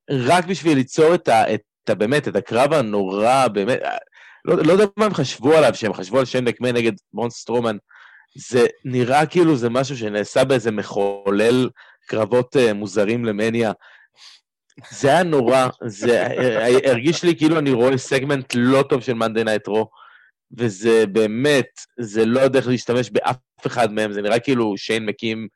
[0.09, 1.53] רק בשביל ליצור את ה...
[1.53, 3.79] את ה באמת, את הקרב הנורא, באמת,
[4.45, 7.77] לא, לא יודע מה הם חשבו עליו, שהם חשבו על שיין מקמן נגד ברון סטרומן,
[8.35, 11.69] זה נראה כאילו זה משהו שנעשה באיזה מחולל
[12.07, 13.71] קרבות uh, מוזרים למניה.
[14.89, 16.27] זה היה נורא, זה
[16.85, 19.89] הרגיש לי כאילו אני רואה סגמנט לא טוב של מאנדי נייט רו,
[20.57, 23.37] וזה באמת, זה לא איך להשתמש באף
[23.67, 25.47] אחד מהם, זה נראה כאילו שיין מקים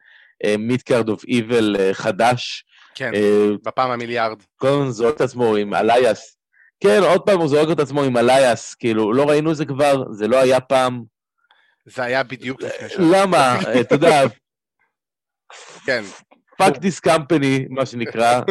[0.58, 2.64] midcard of evil חדש.
[2.96, 4.44] כן, אה, בפעם המיליארד.
[4.56, 6.38] כל הזמן זורק את עצמו עם אלייס.
[6.80, 10.04] כן, עוד פעם הוא זורק את עצמו עם אלייס, כאילו, לא ראינו את זה כבר,
[10.12, 11.04] זה לא היה פעם.
[11.86, 13.06] זה היה בדיוק לפני שנה.
[13.12, 13.60] למה?
[13.82, 14.22] אתה יודע,
[15.86, 16.04] כן.
[16.62, 18.42] fuck this company, מה שנקרא.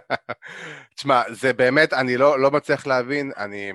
[0.96, 3.72] תשמע, זה באמת, אני לא, לא מצליח להבין, אני...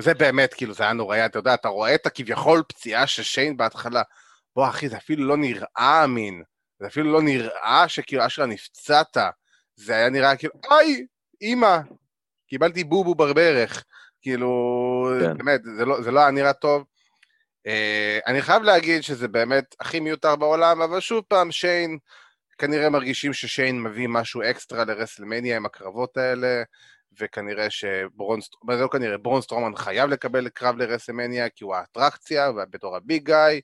[0.00, 3.56] זה באמת, כאילו, זה היה נוראי, אתה יודע, אתה רואה את הכביכול פציעה של שיין
[3.56, 4.02] בהתחלה.
[4.56, 6.42] בוא, אחי, זה אפילו לא נראה אמין.
[6.80, 9.16] זה אפילו לא נראה שכאילו אשכרה נפצעת.
[9.76, 11.06] זה היה נראה כאילו, איי,
[11.40, 11.78] אימא,
[12.48, 13.84] קיבלתי בובו בברך.
[14.22, 14.50] כאילו,
[15.20, 15.38] כן.
[15.38, 16.84] באמת, זה לא, זה לא היה נראה טוב.
[17.68, 21.98] Uh, אני חייב להגיד שזה באמת הכי מיותר בעולם, אבל שוב פעם, שיין,
[22.58, 26.62] כנראה מרגישים ששיין מביא משהו אקסטרה לרסלמניה עם הקרבות האלה,
[27.20, 32.52] וכנראה שברון, סטרומן, זה לא כנראה, ברון סטרומן חייב לקבל קרב לרסלמניה, כי הוא האטרקציה,
[32.70, 33.60] בתור ה big guy,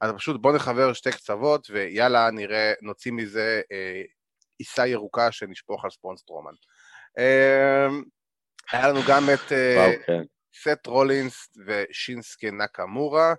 [0.00, 4.02] אז פשוט בוא נחבר שתי קצוות, ויאללה, נראה, נוציא מזה אה,
[4.58, 6.52] עיסה ירוקה שנשפוך על ספון סטרומן.
[7.18, 7.88] אה,
[8.72, 9.52] היה לנו גם את...
[9.52, 10.22] אה, כן.
[10.54, 13.34] סט רולינס ושינסקי נקמורה.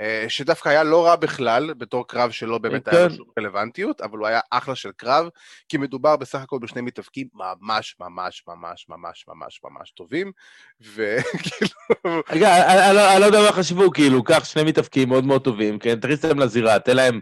[0.00, 3.16] אה, שדווקא היה לא רע בכלל, בתור קרב שלא באמת היה לו כן.
[3.16, 5.28] שום רלוונטיות, אבל הוא היה אחלה של קרב,
[5.68, 10.32] כי מדובר בסך הכל בשני מתאבקים ממש ממש ממש ממש ממש ממש טובים,
[10.80, 11.70] וכאילו...
[12.32, 15.44] רגע, אני- אני לא- אני לא יודע מה חשבו, כאילו, קח שני מתאבקים מאוד מאוד
[15.44, 17.20] טובים, כן, תכניס אותם לזירה, תן להם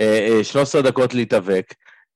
[0.00, 1.74] אה, אה, 13 דקות להתאבק,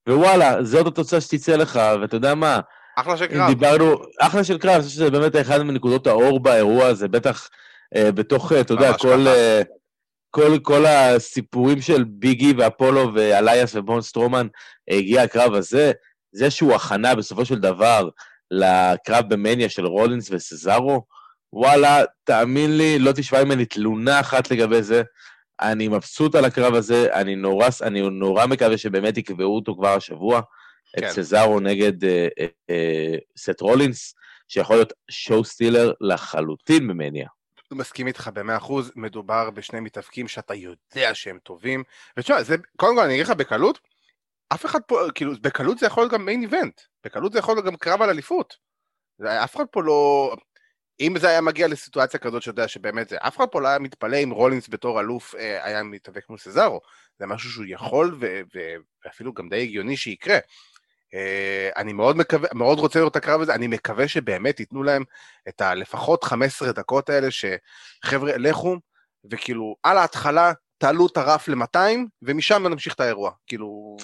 [0.09, 2.61] ווואלה, זאת התוצאה שתצא לך, ואתה יודע מה,
[2.97, 3.47] אחלה של קרב.
[3.49, 7.49] דיברנו, אחלה של קרב, אני חושב שזה באמת אחד מנקודות האור באירוע הזה, בטח
[7.97, 9.27] אה, בתוך, אה, אתה יודע, כל.
[9.27, 9.63] אה,
[10.31, 14.47] כל, כל הסיפורים של ביגי ואפולו ואלייס ובון סטרומן,
[14.91, 15.93] אה, הגיע הקרב הזה,
[16.33, 18.09] זה איזשהו הכנה בסופו של דבר
[18.51, 21.05] לקרב במניה של רולינס וסזארו,
[21.53, 25.03] וואלה, תאמין לי, לא תשמע ממני תלונה אחת לגבי זה.
[25.61, 30.41] אני מבסוט על הקרב הזה, אני נורא, אני נורא מקווה שבאמת יקבעו אותו כבר השבוע,
[30.97, 31.07] כן.
[31.07, 34.15] את סזארו נגד אה, אה, אה, סט רולינס,
[34.49, 37.29] שיכול להיות שואו סטילר לחלוטין במניה.
[37.73, 41.85] מסכים איתך במאה אחוז, מדובר בשני מתאבקים שאתה יודע שהם טובים,
[42.17, 43.81] ותשמע, זה, קודם כל אני אגיד לך בקלות,
[44.49, 47.67] אף אחד פה, כאילו, בקלות זה יכול להיות גם מיין איבנט, בקלות זה יכול להיות
[47.67, 48.57] גם קרב על אליפות.
[49.27, 50.35] אף אחד פה לא...
[51.01, 53.79] אם זה היה מגיע לסיטואציה כזאת שאתה יודע שבאמת זה, אף אחד פה לא היה
[53.79, 56.81] מתפלא אם רולינס בתור אלוף אה, היה מתאבק מול סזארו.
[57.19, 60.39] זה משהו שהוא יכול ו- ו- ואפילו גם די הגיוני שיקרה.
[61.15, 65.05] אה, אני מאוד מקווה, מאוד רוצה לראות את הקרב הזה, אני מקווה שבאמת ייתנו להם
[65.49, 68.77] את הלפחות 15 דקות האלה, שחבר'ה, לכו,
[69.31, 71.79] וכאילו, על ההתחלה תעלו את הרף ל-200,
[72.23, 73.31] ומשם נמשיך את האירוע.
[73.47, 73.97] כאילו,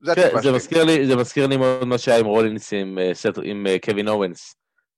[0.00, 0.52] זה כן, זה.
[0.52, 3.12] מזכיר לי, זה מזכיר לי מאוד מה שהיה עם רולינס עם, אה,
[3.42, 4.54] עם אה, קווין אוונס.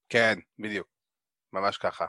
[0.08, 0.86] כן, בדיוק.
[1.52, 2.04] ממש ככה.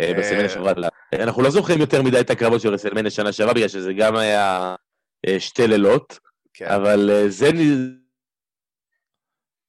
[0.00, 0.72] אה, אה, ברסלמניה שעברה.
[0.76, 0.88] לה.
[1.12, 4.74] אנחנו לא זוכרים יותר מדי את הקרבות של רסלמניה שנה שעברה, בגלל שזה גם היה
[5.26, 6.18] אה, שתי לילות,
[6.54, 6.66] כן.
[6.66, 7.52] אבל אה, זה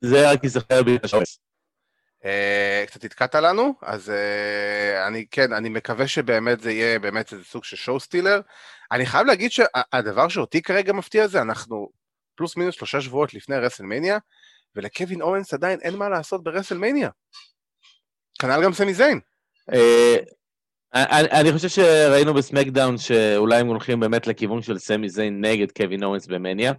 [0.02, 1.40] זה רק ייזכר בגלל השעורס.
[2.26, 7.44] אה, קצת התקעת לנו, אז אה, אני כן, אני מקווה שבאמת זה יהיה באמת איזה
[7.44, 8.42] סוג של show stealer.
[8.92, 11.90] אני חייב להגיד שהדבר שאותי כרגע מפתיע זה, אנחנו
[12.36, 14.18] פלוס מינוס שלושה שבועות לפני רסלמניה,
[14.76, 17.10] ולקווין אוונס עדיין אין מה לעשות ברסלמניה.
[18.42, 19.20] כנ"ל גם סמי זיין.
[19.74, 20.16] אה,
[20.94, 26.04] אני, אני חושב שראינו בסמקדאון שאולי הם הולכים באמת לכיוון של סמי זיין נגד קווין
[26.04, 26.74] אוונס במניה,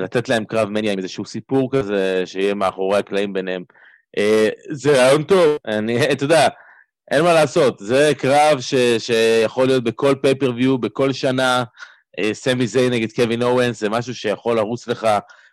[0.00, 3.62] לתת להם קרב מניה עם איזשהו סיפור כזה שיהיה מאחורי הקלעים ביניהם.
[4.18, 6.48] אה, זה רעיון טוב, אני, אתה יודע,
[7.10, 11.64] אין מה לעשות, זה קרב ש, שיכול להיות בכל pay-per-view, בכל שנה,
[12.18, 15.08] אה, סמי זיין נגד קווין אורנס, זה משהו שיכול לרוץ לך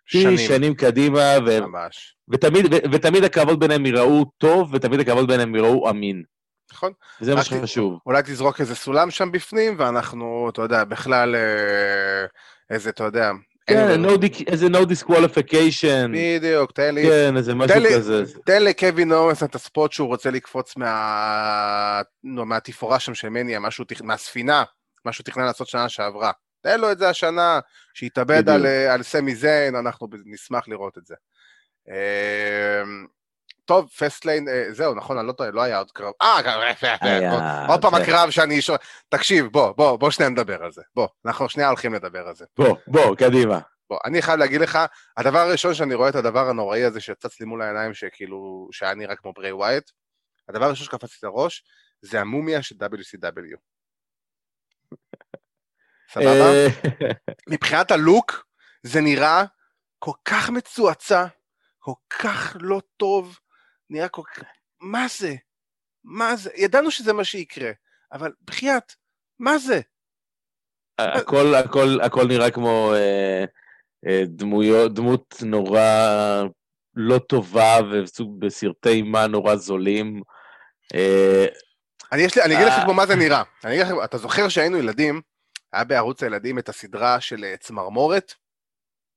[0.05, 2.15] שנים, שנים, קדימה, ו, ממש.
[2.29, 6.23] ותמיד, ו, ותמיד הקרבות ביניהם ייראו טוב, ותמיד הקרבות ביניהם ייראו אמין.
[6.71, 6.91] נכון?
[7.19, 7.99] זה מה שחשוב.
[8.05, 12.25] אולי תזרוק איזה סולם שם בפנים, ואנחנו, אתה יודע, בכלל אה,
[12.69, 13.31] איזה, אתה יודע...
[13.67, 14.05] כן,
[14.47, 17.03] איזה no disqualification, בדיוק, תן לי...
[17.03, 18.23] כן, איזה משהו כזה.
[18.45, 20.73] תן לקווין אורנס את הספוט שהוא רוצה לקפוץ
[22.23, 23.59] מהתפאורה שם של מניה,
[24.03, 24.63] מהספינה,
[25.05, 26.31] מה שהוא תכנן לעשות שנה שעברה.
[26.61, 27.59] תן לו את זה השנה,
[27.93, 28.49] שיתאבד.
[28.49, 31.15] על, אה, על סמי זיין, אנחנו נשמח לראות את זה.
[33.65, 36.13] טוב, פסטליין, אה, זהו, נכון, אני לא טועה, לא היה עוד קרב.
[36.21, 36.41] אה,
[37.01, 37.31] היה,
[37.67, 38.59] עוד- פעם הקרב שאני...
[39.09, 40.81] תקשיב, בוא, בוא, בוא שנייה נדבר על זה.
[40.95, 42.45] בוא, אנחנו שנייה הולכים לדבר על זה.
[42.57, 43.59] בוא, בוא, קדימה.
[43.89, 44.79] בוא, אני חייב להגיד לך,
[45.17, 49.15] הדבר הראשון שאני רואה את הדבר הנוראי הזה שצץ לי מול העיניים, שכאילו, שהיה נראה
[49.15, 49.91] כמו ברי ווייט,
[50.49, 51.63] הדבר הראשון שקפץ לי לראש,
[52.01, 53.57] זה המומיה של WCW.
[56.13, 56.29] סבבה?
[56.29, 56.67] אה,
[57.49, 58.45] מבחינת הלוק,
[58.83, 59.43] זה נראה
[59.99, 61.25] כל כך מצועצע,
[61.79, 63.39] כל כך לא טוב,
[63.89, 64.43] נראה כל כך...
[64.81, 65.35] מה זה?
[66.03, 66.49] מה זה?
[66.55, 67.71] ידענו שזה מה שיקרה,
[68.11, 68.93] אבל בחייאת,
[69.39, 69.81] מה זה?
[70.97, 73.45] הכל, הכל, הכל נראה כמו אה,
[74.07, 76.43] אה, דמויות, דמות נורא
[76.95, 80.21] לא טובה וסוג בסרטי אימה נורא זולים.
[80.95, 81.45] אה,
[82.11, 82.83] אני, יש לי, אני אגיד לך אה.
[82.83, 83.43] כמו מה זה נראה.
[83.65, 85.21] אני אגיד לך, אתה זוכר שהיינו ילדים,
[85.73, 88.33] היה בערוץ הילדים את הסדרה של אה, צמרמורת?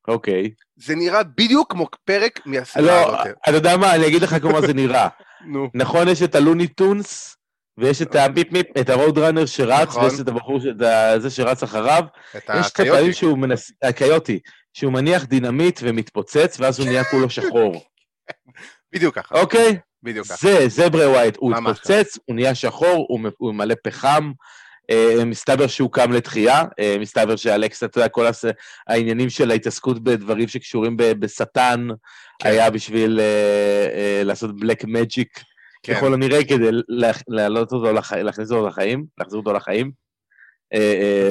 [0.08, 0.50] אוקיי.
[0.76, 3.22] זה נראה בדיוק כמו פרק מהסדרה לא.
[3.48, 5.08] אתה יודע מה, אני אגיד לך כמו מה זה נראה.
[5.52, 7.36] נו, נכון, יש את הלוני טונס,
[7.78, 10.04] ויש את המיפ מיפ, את הרוד ראנר שרץ, נכון.
[10.04, 10.60] ויש את הבחור,
[11.16, 12.04] את זה שרץ אחריו.
[12.36, 13.12] את יש את הפעמים הקיוטי.
[13.12, 13.72] שהוא מנס...
[13.82, 14.38] הקיוטי,
[14.72, 17.84] שהוא מניח דינמיט ומתפוצץ, ואז הוא נהיה כולו שחור.
[18.92, 19.78] בדיוק ככה, אוקיי?
[20.02, 20.36] בדיוק ככה.
[20.46, 21.36] זה, זה ברי ווייט.
[21.36, 23.06] הוא התפוצץ, הוא נהיה שחור,
[23.38, 24.32] הוא מלא פחם.
[24.90, 28.44] אה, מסתבר שהוא קם לתחייה, אה, מסתבר שאלכס, אתה יודע, כל הס...
[28.88, 31.88] העניינים של ההתעסקות בדברים שקשורים ב- בשטן,
[32.42, 32.48] כן.
[32.48, 35.40] היה בשביל אה, אה, לעשות black magic,
[35.82, 35.94] כן.
[35.94, 38.12] ככל הנראה, כדי לה- להעלות אותו, לח...
[38.12, 39.90] להכניס אותו לחיים, להחזיר אותו לחיים.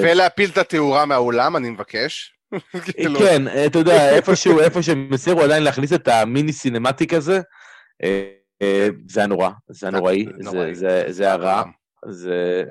[0.02, 2.34] ולהפיל את התאורה מהאולם, אני מבקש.
[2.92, 7.40] כאילו, כן, אתה יודע, איפשהו, איפה שהם הצליחו עדיין להכניס את המיני סינמטיק הזה,
[9.08, 10.26] זה היה נורא, זה היה נוראי,
[11.08, 11.62] זה היה רע.
[12.08, 12.64] זה...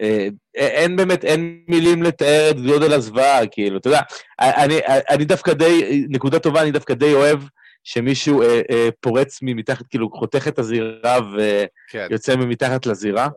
[0.00, 4.00] אה, אין באמת, אין מילים לתאר את גודל הזוועה, כאילו, אתה יודע,
[4.40, 7.40] אני, אני דווקא די, נקודה טובה, אני דווקא די אוהב
[7.84, 11.18] שמישהו אה, אה, פורץ ממתחת, כאילו, חותך את הזירה
[12.10, 12.40] ויוצא כן.
[12.40, 13.28] ממתחת לזירה.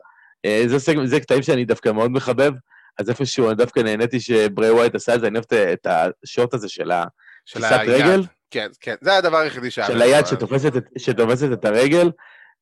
[0.45, 2.51] אה, זה, זה, זה קטעים שאני דווקא מאוד מחבב,
[2.99, 6.69] אז איפשהו אני דווקא נהניתי שברי ווייט עשה את זה, אני אוהב את השוט הזה
[6.69, 8.21] של התפיסת רגל.
[8.51, 9.87] כן, כן, זה הדבר היחידי שהיה.
[9.87, 12.11] של היד שתופסת, שתופסת את הרגל,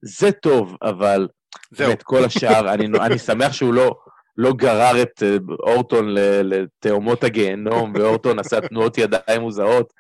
[0.02, 1.28] זה טוב, אבל
[1.72, 1.88] זהו.
[1.88, 3.96] באמת, כל השאר, אני, אני שמח שהוא לא,
[4.38, 6.06] לא גרר את אה, אורטון
[6.44, 9.94] לתאומות הגיהנום, ואורטון עשה תנועות ידיים מוזרות.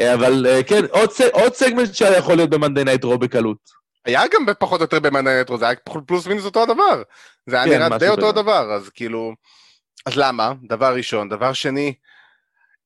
[0.00, 3.58] אה, אבל אה, כן, עוד, עוד סגמנט שהיה יכול להיות במאנדי נייט רו בקלות.
[4.04, 7.02] היה גם פחות או יותר ב Monday Night Raw, זה היה פלוס מינוס אותו הדבר.
[7.46, 9.34] זה היה כן, נראה די אותו דבר, אז כאילו...
[10.06, 10.52] אז למה?
[10.68, 11.28] דבר ראשון.
[11.28, 11.94] דבר שני,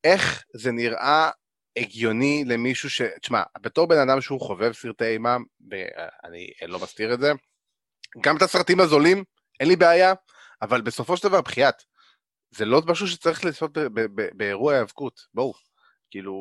[0.04, 1.30] איך זה נראה
[1.76, 3.02] הגיוני למישהו ש...
[3.20, 5.37] תשמע, בתור בן אדם שהוא חובב סרטי אימה,
[6.24, 7.33] אני לא מסתיר את זה,
[8.20, 9.24] גם את הסרטים הזולים,
[9.61, 10.12] אין לי בעיה,
[10.62, 11.83] אבל בסופו של דבר, בחייאת,
[12.50, 13.70] זה לא משהו שצריך לעשות
[14.35, 15.52] באירוע היאבקות, בואו,
[16.11, 16.35] כאילו,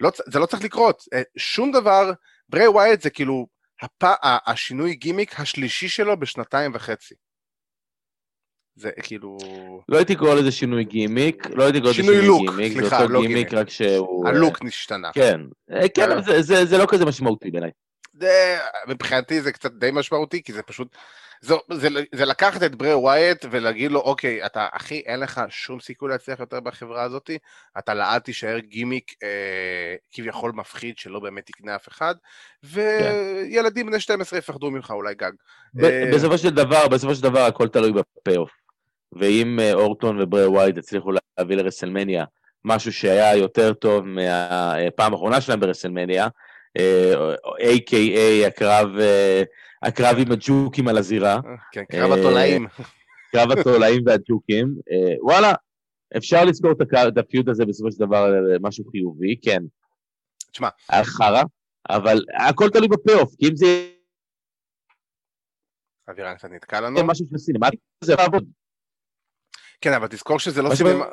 [0.00, 2.12] לא, זה לא צריך לקרות, אה, שום דבר,
[2.48, 3.46] ברי ווייט זה כאילו
[3.82, 4.18] הפ...
[4.46, 7.14] השינוי גימיק השלישי שלו בשנתיים וחצי.
[8.76, 9.38] זה כאילו...
[9.88, 13.02] לא הייתי קורא לזה שינוי גימיק, לא הייתי קורא לזה שינוי לוק, גימיק, סליחה, זה
[13.02, 14.28] אותו לא גימיק, רק שהוא...
[14.28, 15.12] הלוק נשתנה.
[15.12, 15.40] כן,
[15.72, 17.70] אה, כן, אבל זה, זה, זה לא כזה משמעותי בעיניי.
[18.88, 20.96] מבחינתי זה קצת די משמעותי, כי זה פשוט,
[21.40, 25.80] זה, זה, זה לקחת את ברי ווייט ולהגיד לו, אוקיי, אתה, אחי, אין לך שום
[25.80, 27.30] סיכוי להצליח יותר בחברה הזאת,
[27.78, 32.14] אתה לעד תישאר גימיק אה, כביכול מפחיד שלא באמת יקנה אף אחד,
[32.62, 35.32] וילדים בני 12 יפחדו ממך אולי גג.
[35.82, 38.65] אה, בסופו של דבר, בסופו של דבר הכל תלוי ב payoff.
[39.12, 42.24] ואם אה, אורטון וברי ווייט הצליחו להביא לרסלמניה
[42.64, 46.28] משהו שהיה יותר טוב מהפעם האחרונה שלהם ברסלמניה,
[47.60, 48.46] A.K.A.
[48.46, 49.42] הקרב, אה,
[49.82, 51.40] הקרב עם הג'וקים על הזירה.
[51.72, 52.66] כן, קרב התולעים.
[53.32, 54.74] קרב התולעים והג'וקים.
[54.90, 55.52] אה, וואלה,
[56.16, 56.72] אפשר לזכור
[57.08, 59.62] את ה feud הזה בסופו של דבר משהו חיובי, כן.
[60.52, 60.68] תשמע.
[60.88, 61.42] היה חרא,
[61.90, 63.88] אבל הכל תלוי ב payoff, כי אם זה...
[66.10, 67.00] אבירן קצת נתקע לנו.
[67.06, 68.44] משהו של סינמטי, זה לעבוד.
[69.80, 71.10] כן, אבל תזכור שזה לא סינמטי,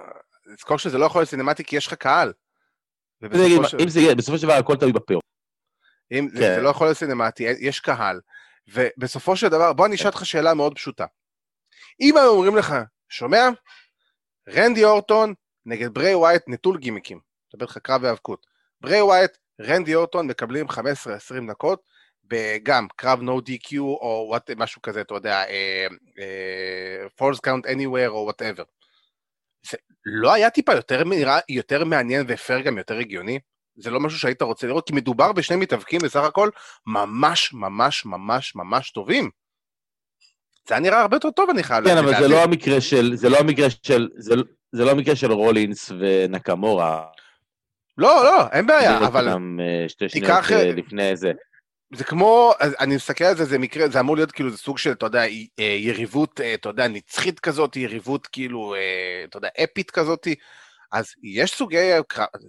[0.57, 2.33] תזכור שזה לא יכול להיות סינמטי כי יש לך קהל.
[3.79, 5.23] אם זה יהיה, בסופו של דבר הכל תלוי ב payoff.
[6.11, 6.37] אם, כן.
[6.37, 8.19] זה, זה לא יכול להיות סינמטי, יש קהל,
[8.67, 11.05] ובסופו של דבר, בוא אני אשאל אותך שאלה מאוד פשוטה.
[12.01, 12.75] אם היו אומרים לך,
[13.09, 13.49] שומע?
[14.49, 15.33] רנדי אורטון
[15.65, 17.19] נגד ברי ווייט נטול גימיקים,
[17.53, 18.45] מדבר לך קרב היאבקות.
[18.81, 20.73] ברי ווייט, רנדי אורטון מקבלים 15-20
[21.51, 21.81] דקות,
[22.63, 28.09] גם קרב no DQ או whatever, משהו כזה, אתה יודע, uh, uh, falls count anywhere
[28.09, 28.63] או whatever.
[29.69, 31.03] זה לא היה טיפה יותר,
[31.49, 33.39] יותר מעניין ופייר גם יותר הגיוני?
[33.75, 36.49] זה לא משהו שהיית רוצה לראות, כי מדובר בשני מתאבקים בסך הכל
[36.87, 39.29] ממש ממש ממש ממש טובים.
[40.67, 41.87] זה היה נראה הרבה יותר טוב, אני חייב.
[41.87, 44.35] כן, אבל זה לא המקרה של, זה לא המקרה של, זה,
[44.71, 47.05] זה לא המקרה של רולינס ונקמורה.
[47.97, 49.27] לא, לא, אין בעיה, אבל...
[49.29, 49.35] אה,
[49.87, 51.31] שתי שניות אה, לפני איזה...
[51.95, 54.91] זה כמו, אני מסתכל על זה, זה מקרה, זה אמור להיות כאילו, זה סוג של,
[54.91, 55.23] אתה יודע,
[55.59, 58.75] אה, יריבות, אתה יודע, נצחית כזאת, יריבות כאילו,
[59.29, 60.27] אתה יודע, אפית כזאת.
[60.91, 61.91] אז יש סוגי,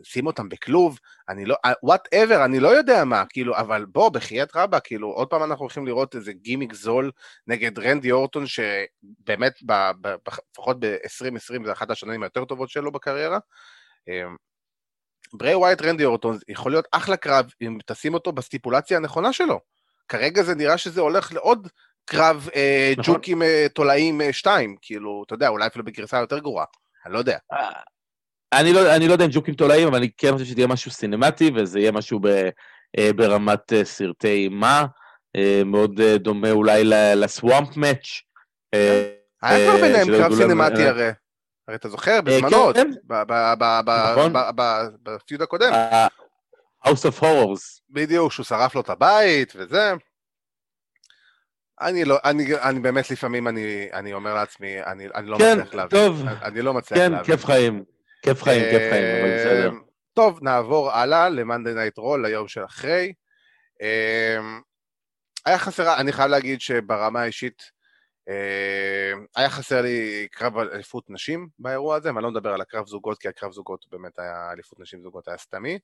[0.03, 4.81] שים אותם בכלוב, אני לא, whatever, אני לא יודע מה, כאילו, אבל בוא, בחייאת רבה,
[4.81, 7.11] כאילו, עוד פעם אנחנו הולכים לראות איזה גימיק זול
[7.47, 9.53] נגד רנדי אורטון, שבאמת,
[10.53, 13.39] לפחות ב-2020 זה אחת השנים היותר טובות שלו בקריירה.
[15.33, 19.61] ברי ווייט רנדי אורטון יכול להיות אחלה קרב אם תשים אותו בסטיפולציה הנכונה שלו.
[20.09, 21.69] כרגע זה נראה שזה הולך לעוד
[22.05, 23.15] קרב אה, נכון.
[23.15, 26.65] ג'וקים אה, תולעים אה, שתיים, כאילו, אתה יודע, אולי אפילו בגרסה יותר גרועה,
[27.07, 27.39] אני לא יודע.
[27.53, 27.71] אה,
[28.53, 30.91] אני לא, אני לא יודע אם ג'וקים תולעים, אבל אני כן חושב שזה יהיה משהו
[30.91, 32.27] סינמטי, וזה יהיה משהו ב,
[32.99, 34.87] אה, ברמת אה, סרטי אימה,
[35.37, 36.83] אה, מאוד דומה אולי
[37.17, 38.07] לסוואמפ מאץ'.
[39.43, 41.11] היה כבר ביניהם קרב סינמטי הרי.
[41.69, 42.91] הרי אתה זוכר, בזמנו, כן.
[43.09, 44.33] נכון.
[45.03, 45.73] בפיוד הקודם.
[46.85, 47.81] House of Horrors.
[47.91, 49.93] בדיוק, שהוא שרף לו את הבית וזה.
[51.81, 55.75] אני לא, אני, אני באמת לפעמים אני, אני אומר לעצמי, אני, אני לא כן, מצליח
[55.75, 55.99] להבין.
[55.99, 56.23] טוב.
[56.43, 57.27] אני לא מצליח כן, להבין.
[57.27, 57.85] כן, כיף חיים.
[58.23, 59.69] כיף חיים, כיף חיים, אבל בסדר.
[59.69, 59.81] אמ,
[60.13, 63.13] טוב, נעבור הלאה ל Monday Night Raw, ליום של אחרי.
[65.47, 67.71] היה חסר, אני חייב להגיד שברמה האישית,
[69.37, 73.29] היה חסר לי קרב אליפות נשים באירוע הזה, ואני לא מדבר על הקרב זוגות, כי
[73.29, 75.79] הקרב זוגות באמת היה אליפות נשים זוגות היה סתמי.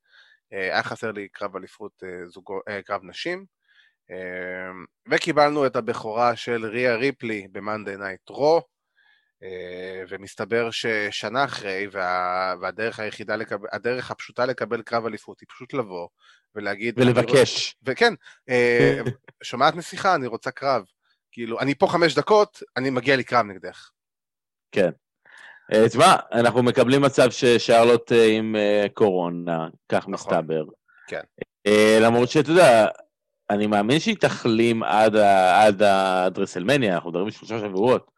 [0.53, 3.45] אה, היה חסר לי קרב אליפות אה, זוגות, אה, קרב נשים.
[5.11, 7.49] וקיבלנו את הבכורה של ריה ריפלי
[7.99, 8.63] Night Raw.
[9.43, 15.75] אה, ומסתבר ששנה אחרי, וה, והדרך היחידה, לקבל, הדרך הפשוטה לקבל קרב אליפות היא פשוט
[15.75, 16.09] לבוא
[16.55, 16.99] ולהגיד...
[16.99, 17.77] ולבקש.
[17.83, 18.15] וכן,
[18.49, 19.01] אה,
[19.43, 20.85] שומעת אסוקה, אני רוצה קרב.
[21.33, 23.91] כאילו, אני פה חמש דקות, אני מגיע לקרב נגדך.
[24.73, 24.91] כן.
[25.73, 28.57] אה, תשמע, אנחנו מקבלים מצב ששרלוט עם
[28.95, 30.15] קורונה, כך נכון.
[30.15, 30.65] מסתבר.
[31.09, 31.21] כן.
[32.01, 32.87] למרות שאתה יודע,
[33.51, 35.17] אני מאמין שהיא תחלים עד,
[35.55, 38.11] עד הדרסלמניה, אנחנו מדברים שלושה שבועות.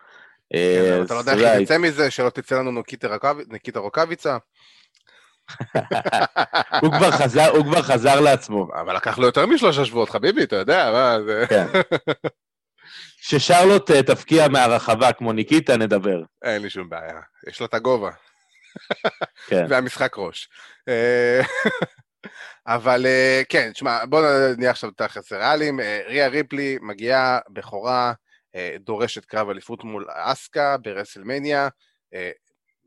[0.53, 2.83] כן, אתה לא יודע איך יצא מזה, שלא תצא לנו
[3.49, 4.37] ניקיטה רוקאביצה.
[6.83, 8.69] הוא כבר חזר, הוא כבר חזר לעצמו.
[8.81, 11.45] אבל לקח לו יותר משלושה שבועות, חביבי, אתה יודע, מה זה...
[11.49, 11.67] כן.
[13.17, 16.23] ששרלוט אה, תפקיע מהרחבה כמו ניקיטה, נדבר.
[16.43, 18.11] אין לי שום בעיה, יש לו את הגובה.
[19.47, 19.65] כן.
[19.69, 20.49] והמשחק ראש.
[20.89, 21.41] אה,
[22.67, 24.23] אבל אה, כן, תשמע, בוא
[24.59, 25.81] נהיה עכשיו תכלס ריאליים.
[26.07, 28.13] ריה ריפלי מגיעה בכורה
[28.81, 31.69] דורשת קרב אליפות מול אסקה ברסלמניה,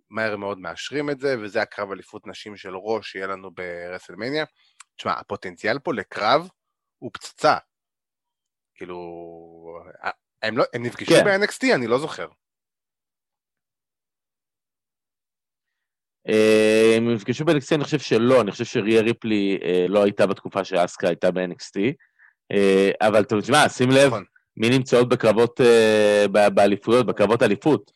[0.09, 4.45] מהר מאוד מאשרים את זה, וזה הקרב אליפות נשים של ראש שיהיה לנו ברסלמניה.
[4.97, 6.47] תשמע, הפוטנציאל פה לקרב
[6.99, 7.57] הוא פצצה.
[8.75, 8.97] כאילו,
[10.03, 10.09] אה,
[10.41, 11.25] הם, לא, הם נפגשו כן.
[11.25, 12.27] ב-NXT, אני לא זוכר.
[16.97, 21.31] הם נפגשו ב-NXT, אני חושב שלא, אני חושב שריה ריפלי לא הייתה בתקופה שאסקה הייתה
[21.31, 21.79] ב-NXT,
[23.01, 24.23] אבל תשמע, שים לב, נכון.
[24.57, 25.59] מי נמצאות בקרבות,
[26.31, 27.91] באליפויות, בקרבות אליפות.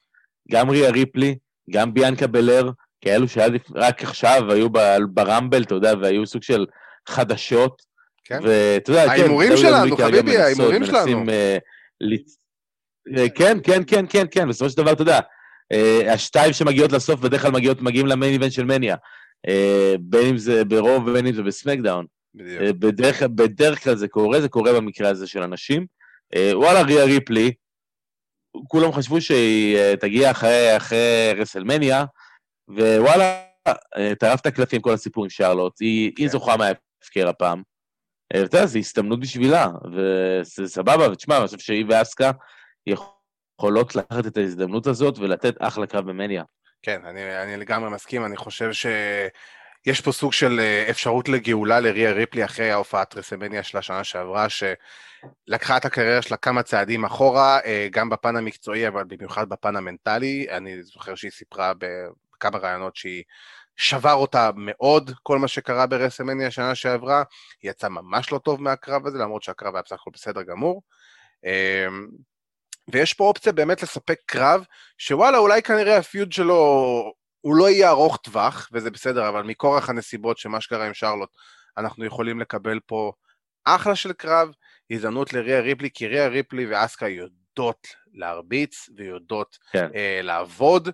[0.52, 1.38] גם ריה ריפלי,
[1.70, 2.70] גם ביאנקה בלר,
[3.02, 4.70] כאלו שעד רק עכשיו היו
[5.13, 6.65] ברמבל, אתה יודע, והיו סוג של
[7.08, 7.88] חדשות.
[8.24, 8.40] כן.
[8.44, 11.24] ואתה יודע, כן, ההימורים שלנו, חביבי, ההימורים שלנו.
[13.10, 15.20] Uh, כן, כן, כן, כן, כן, בסופו של דבר, אתה יודע,
[15.74, 18.96] uh, השתיים שמגיעות לסוף בדרך כלל מגיעות, מגיעים למיין איבנט של מניה.
[20.00, 22.06] בין אם זה ברוב ובין אם זה בסמקדאון.
[22.80, 25.86] בדרך, בדרך כלל זה קורה, זה קורה במקרה הזה של אנשים.
[26.36, 27.54] אה, וואלה, ריה ריפלי,
[28.68, 32.06] כולם חשבו שהיא אה, תגיע אחרי, אחרי רסלמניה,
[32.70, 33.44] ווואלה,
[33.98, 36.24] אה, טרף את הקלפים כל הסיפור עם שרלוט, היא, כן.
[36.24, 37.62] היא זוכה מההפקר הפעם.
[38.32, 42.32] אתה יודע, זו הזדמנות בשבילה, וזה סבבה, ותשמע, אני חושב שהיא ואסקה
[42.88, 46.44] יכולות לקחת את ההזדמנות הזאת ולתת אחלה קרב במניה.
[46.82, 48.86] כן, אני, אני לגמרי מסכים, אני חושב ש...
[49.86, 55.78] יש פה סוג של אפשרות לגאולה לריה ריפלי אחרי ההופעת רסלמניה של השנה שעברה, שלקחה
[55.78, 60.48] את הקריירה שלה כמה צעדים אחורה, אה, גם בפן המקצועי, אבל במיוחד בפן המנטלי.
[60.50, 63.24] אני זוכר שהיא סיפרה בכמה ראיונות שהיא
[63.80, 67.24] שבר אותה מאוד, כל מה שקרה ברסלמניה שנה שעברה.
[67.62, 70.82] היא יצאה ממש לא טוב מהקרב הזה, למרות שהקרב היה בסך הכל בסדר גמור.
[71.46, 72.08] אמ,
[72.92, 74.65] ויש פה אופציה באמת לספק קרב,
[74.98, 76.56] שוואלה, אולי כנראה הפיוד שלו,
[77.42, 81.30] הוא לא יהיה ארוך טווח, וזה בסדר, אבל מכורח הנסיבות שמה שקרה עם שרלוט,
[81.78, 83.12] אנחנו יכולים לקבל פה
[83.65, 84.50] אחלה של קרב,
[84.92, 89.88] הזדמנות לריה ריפלי, כי ריה ריפלי ואסקה יודעות להרביץ ויודעות כן.
[89.96, 90.89] אה, לעבוד,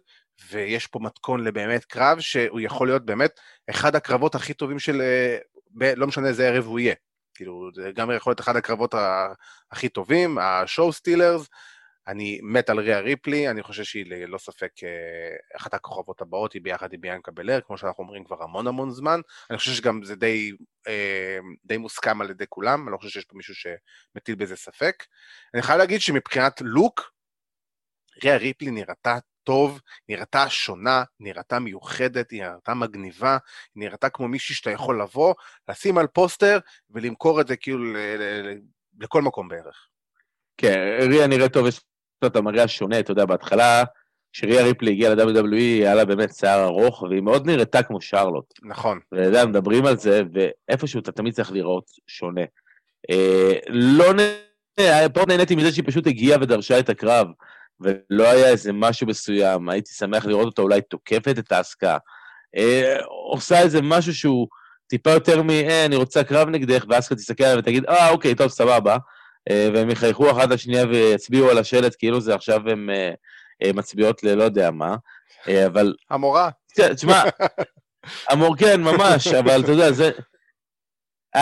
[0.50, 5.02] ויש פה מתכון לבאמת קרב שהוא יכול להיות באמת אחד הקרבות הכי טובים של...
[5.02, 5.38] אה,
[5.72, 6.96] ב, לא משנה איזה ערב הוא יהיה.
[7.34, 8.96] כאילו, זה גם יכול להיות אחד הקרבות
[9.72, 11.48] הכי טובים, השואו סטילרס,
[12.08, 16.62] אני מת על ריה ריפלי, אני חושב שהיא ללא ספק אה, אחת הכוכבות הבאות, היא
[16.62, 19.20] ביחד עם ביאנקה בלר, כמו שאנחנו אומרים כבר המון המון זמן.
[19.50, 20.52] אני חושב שגם זה די,
[20.88, 25.04] אה, די מוסכם על ידי כולם, אני לא חושב שיש פה מישהו שמטיל בזה ספק.
[25.54, 27.12] אני חייב להגיד שמבחינת לוק,
[28.24, 33.38] ריה ריפלי נראתה טוב, נראתה שונה, נראתה מיוחדת, נראתה מגניבה,
[33.76, 35.34] נראתה כמו מישהי שאתה יכול לבוא,
[35.70, 37.94] לשים על פוסטר ולמכור את זה כאילו
[39.00, 39.88] לכל מקום בערך.
[40.58, 41.82] כן, ריה נראית טוב, יש
[42.26, 43.84] את המראה השונה, אתה יודע, בהתחלה,
[44.34, 48.54] כשריה ריפלי הגיעה ל-WWE, היה לה באמת שיער ארוך, והיא מאוד נראתה כמו שרלוט.
[48.64, 49.00] נכון.
[49.12, 52.42] ואתה יודע, מדברים על זה, ואיפשהו אתה תמיד צריך לראות שונה.
[53.10, 54.18] אה, לא נ...
[55.14, 57.28] פה נהניתי מזה שהיא פשוט הגיעה ודרשה את הקרב,
[57.80, 61.98] ולא היה איזה משהו מסוים, הייתי שמח לראות אותה אולי תוקפת את האסקה.
[62.56, 62.98] אה,
[63.32, 64.48] עושה איזה משהו שהוא
[64.88, 68.48] טיפה יותר מ, אה, אני רוצה קרב נגדך, ואסקה תסתכל עליה ותגיד, אה, אוקיי, טוב,
[68.48, 68.98] סבבה.
[69.50, 73.12] אה, והם יחייכו אחת לשנייה ויצביעו על השלט כאילו זה עכשיו הם אה,
[73.64, 74.96] אה, מצביעות ללא יודע מה,
[75.68, 75.94] אבל...
[76.10, 76.50] המורה.
[76.76, 77.24] כן, תשמע,
[78.30, 80.12] המור, כן, ממש, אבל אתה יודע, זה...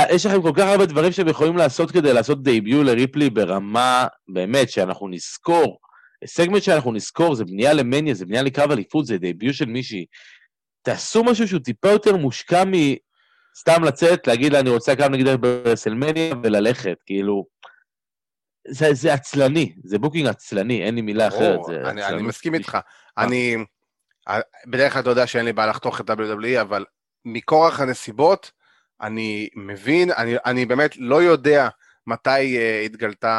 [0.09, 4.69] יש לכם כל כך הרבה דברים שהם יכולים לעשות כדי לעשות דייביו לריפלי ברמה, באמת,
[4.69, 5.77] שאנחנו נזכור.
[6.25, 10.05] סגמנט שאנחנו נזכור זה בנייה למניה, זה בנייה לקרב אליפות, זה debut של מישהי.
[10.81, 16.35] תעשו משהו שהוא טיפה יותר מושקע מסתם לצאת, להגיד לה, אני רוצה קרב נגדך ברסלמניה
[16.43, 17.45] וללכת, כאילו...
[18.67, 21.59] זה, זה עצלני, זה booking עצלני, אין לי מילה אחרת.
[21.67, 22.77] זה אני, אני מסכים איתך.
[23.17, 23.55] אני,
[24.67, 26.85] בדרך כלל אתה יודע שאין לי בעיה לחתוך את WWE, אבל
[27.25, 28.51] מכורח הנסיבות,
[29.01, 31.69] אני מבין, אני, אני באמת לא יודע
[32.07, 33.29] מתי uh, התגלתה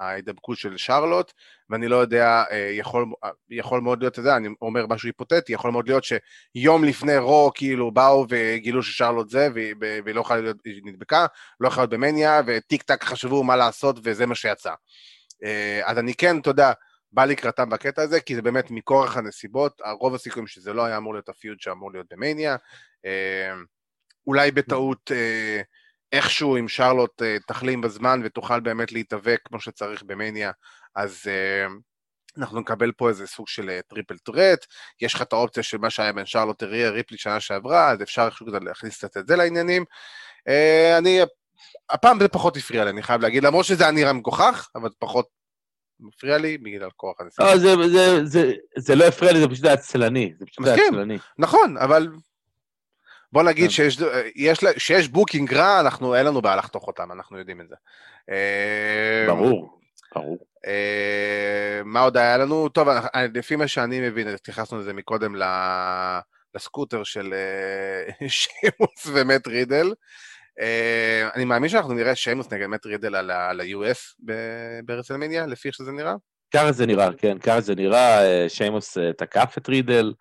[0.00, 1.32] ההידבקות של שרלוט,
[1.70, 5.52] ואני לא יודע, uh, יכול, uh, יכול מאוד להיות, אתה יודע, אני אומר משהו היפותטי,
[5.52, 10.40] יכול מאוד להיות שיום לפני רו, כאילו, באו וגילו ששרלוט זה, והיא, והיא לא יכולה
[10.40, 11.26] להיות, היא נדבקה,
[11.60, 14.72] לא יכולה להיות במניה, וטיק טק חשבו מה לעשות, וזה מה שיצא.
[14.72, 16.72] Uh, אז אני כן, אתה יודע,
[17.14, 21.14] בא לקראתם בקטע הזה, כי זה באמת מכורח הנסיבות, רוב הסיכויים שזה לא היה אמור
[21.14, 22.56] להיות הפיוד שאמור להיות במניה.
[23.06, 23.54] אה,
[24.26, 25.62] אולי בטעות אה,
[26.14, 30.50] איכשהו אם שרלוט אה, תחלים בזמן ותוכל באמת להתאבק כמו שצריך במניה,
[30.96, 31.22] אז
[32.38, 34.66] אנחנו נקבל פה איזה סוג של triple threat,
[35.00, 38.26] יש לך את האופציה של מה שהיה בין שרלוט לריה ריפלי שנה שעברה, אז אפשר
[38.26, 39.84] איכשהו להכניס קצת את זה לעניינים.
[40.98, 41.20] אני,
[41.90, 45.26] הפעם זה פחות הפריע לי, אני חייב להגיד, למרות שזה היה נראה מגוחך, אבל פחות
[46.00, 47.54] מפריע לי בגלל כורח הנסיבות.
[47.54, 50.32] לא, זה, זה, זה, זה לא הפריע לי, זה פשוט עצלני.
[50.38, 51.18] זה פשוט עצלני.
[51.38, 52.08] נכון, אבל
[53.34, 53.70] בוא נגיד כן.
[53.70, 53.98] שיש,
[54.36, 57.74] יש, שיש booking רע, אנחנו, אין לנו בעיה לחתוך אותם, אנחנו יודעים את זה.
[58.30, 59.78] אה, ברור,
[60.14, 60.38] ברור.
[60.66, 62.68] אה, מה עוד היה לנו?
[62.68, 62.88] טוב,
[63.34, 65.34] לפי מה שאני מבין, התייחסנו לזה מקודם
[66.54, 69.92] לסקוטר של אה, שימוס ומט רידל.
[71.34, 74.24] אני מאמין שאנחנו נראה שיימוס נגד מט רידל על ה-US
[74.84, 76.14] ברסלמניה, לפי איך שזה נראה?
[76.54, 80.12] ככה זה נראה, כן, ככה זה נראה, אה, שיימוס תקף את רידל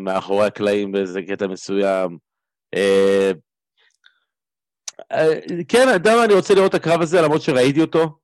[0.00, 2.18] מאחורי הקלעים באיזה קטע מסוים.
[2.76, 3.36] Uh,
[5.12, 5.16] uh,
[5.68, 8.18] כן, אתה יודע מה, אני רוצה לראות את הקרב הזה, למרות שראיתי אותו,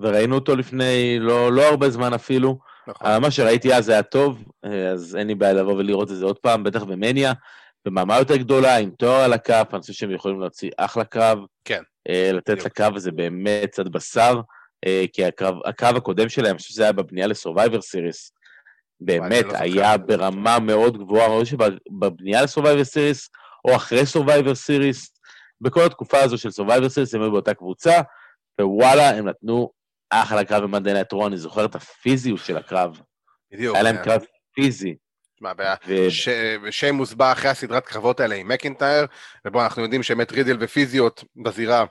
[0.00, 2.58] וראינו אותו לפני לא, לא הרבה זמן אפילו.
[2.88, 3.22] נכון.
[3.22, 4.44] מה שראיתי אז היה טוב,
[4.92, 7.32] אז אין לי בעיה לבוא ולראות את זה עוד פעם, בטח במניה.
[7.84, 11.38] במאמה יותר גדולה, עם תואר על הכף, אני חושב שהם יכולים להוציא אחלה קרב.
[11.64, 11.82] כן.
[12.08, 14.40] אה, לתת לקרב הזה באמת קצת בשר,
[14.86, 18.32] אה, כי הקרב, הקרב הקודם שלהם, אני חושב שזה היה בבנייה ל Survivor Series,
[19.00, 23.30] באמת לא היה ברמה מאוד גבוהה, אני חושב שבבנייה ל Survivor Series,
[23.64, 25.14] או אחרי Survivor Series,
[25.60, 28.00] בכל התקופה הזו של Survivor Series הם היו באותה קבוצה,
[28.60, 29.70] ווואלה, הם נתנו
[30.10, 33.00] אחלה קרב ב Monday Night Raw, אני זוכר את הפיזיות של הקרב.
[33.52, 33.74] בדיוק.
[33.74, 34.04] היה להם כן.
[34.04, 34.22] קרב
[34.54, 34.94] פיזי.
[35.40, 35.74] מה הבעיה?
[36.70, 39.06] שיימוס בא אחרי הסדרת קרבות האלה עם מקינטייר,
[39.46, 41.84] ובו אנחנו יודעים שמט רידל ופיזיות בזירה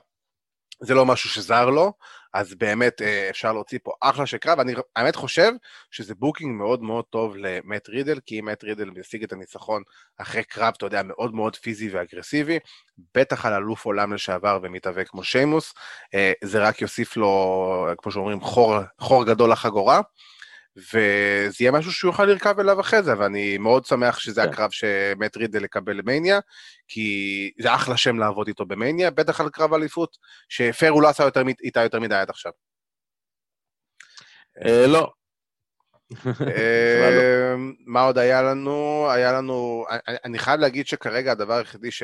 [0.80, 1.92] זה לא משהו שזר לו,
[2.32, 5.52] אז באמת אה, אפשר להוציא פה אחלה של קרב, אני האמת חושב
[5.90, 9.82] שזה booking מאוד מאוד טוב למט רידל, כי אם מט רידל ישיג את הניצחון
[10.18, 12.58] אחרי קרב, אתה יודע, מאוד מאוד פיזי ואגרסיבי,
[13.14, 15.74] בטח על אלוף עולם לשעבר ומתאבק כמו שיימוס,
[16.14, 20.00] אה, זה רק יוסיף לו, כמו שאומרים, חור, חור גדול לחגורה.
[20.76, 24.48] וזה יהיה משהו שהוא יוכל לרכב אליו אחרי זה, ואני מאוד שמח שזה כן.
[24.48, 26.40] הקרב שמט רידל יקבל למניה,
[26.88, 30.16] כי זה אחלה שם לעבוד איתו במניה, בטח על קרב אליפות,
[30.48, 32.52] שפייר הוא לא עשה יותר, איתה יותר מדי עד עכשיו.
[34.64, 35.12] אה, לא.
[36.26, 37.54] אה,
[37.86, 39.06] מה עוד היה לנו?
[39.10, 39.86] היה לנו,
[40.24, 42.02] אני חייב להגיד שכרגע הדבר היחידי ש...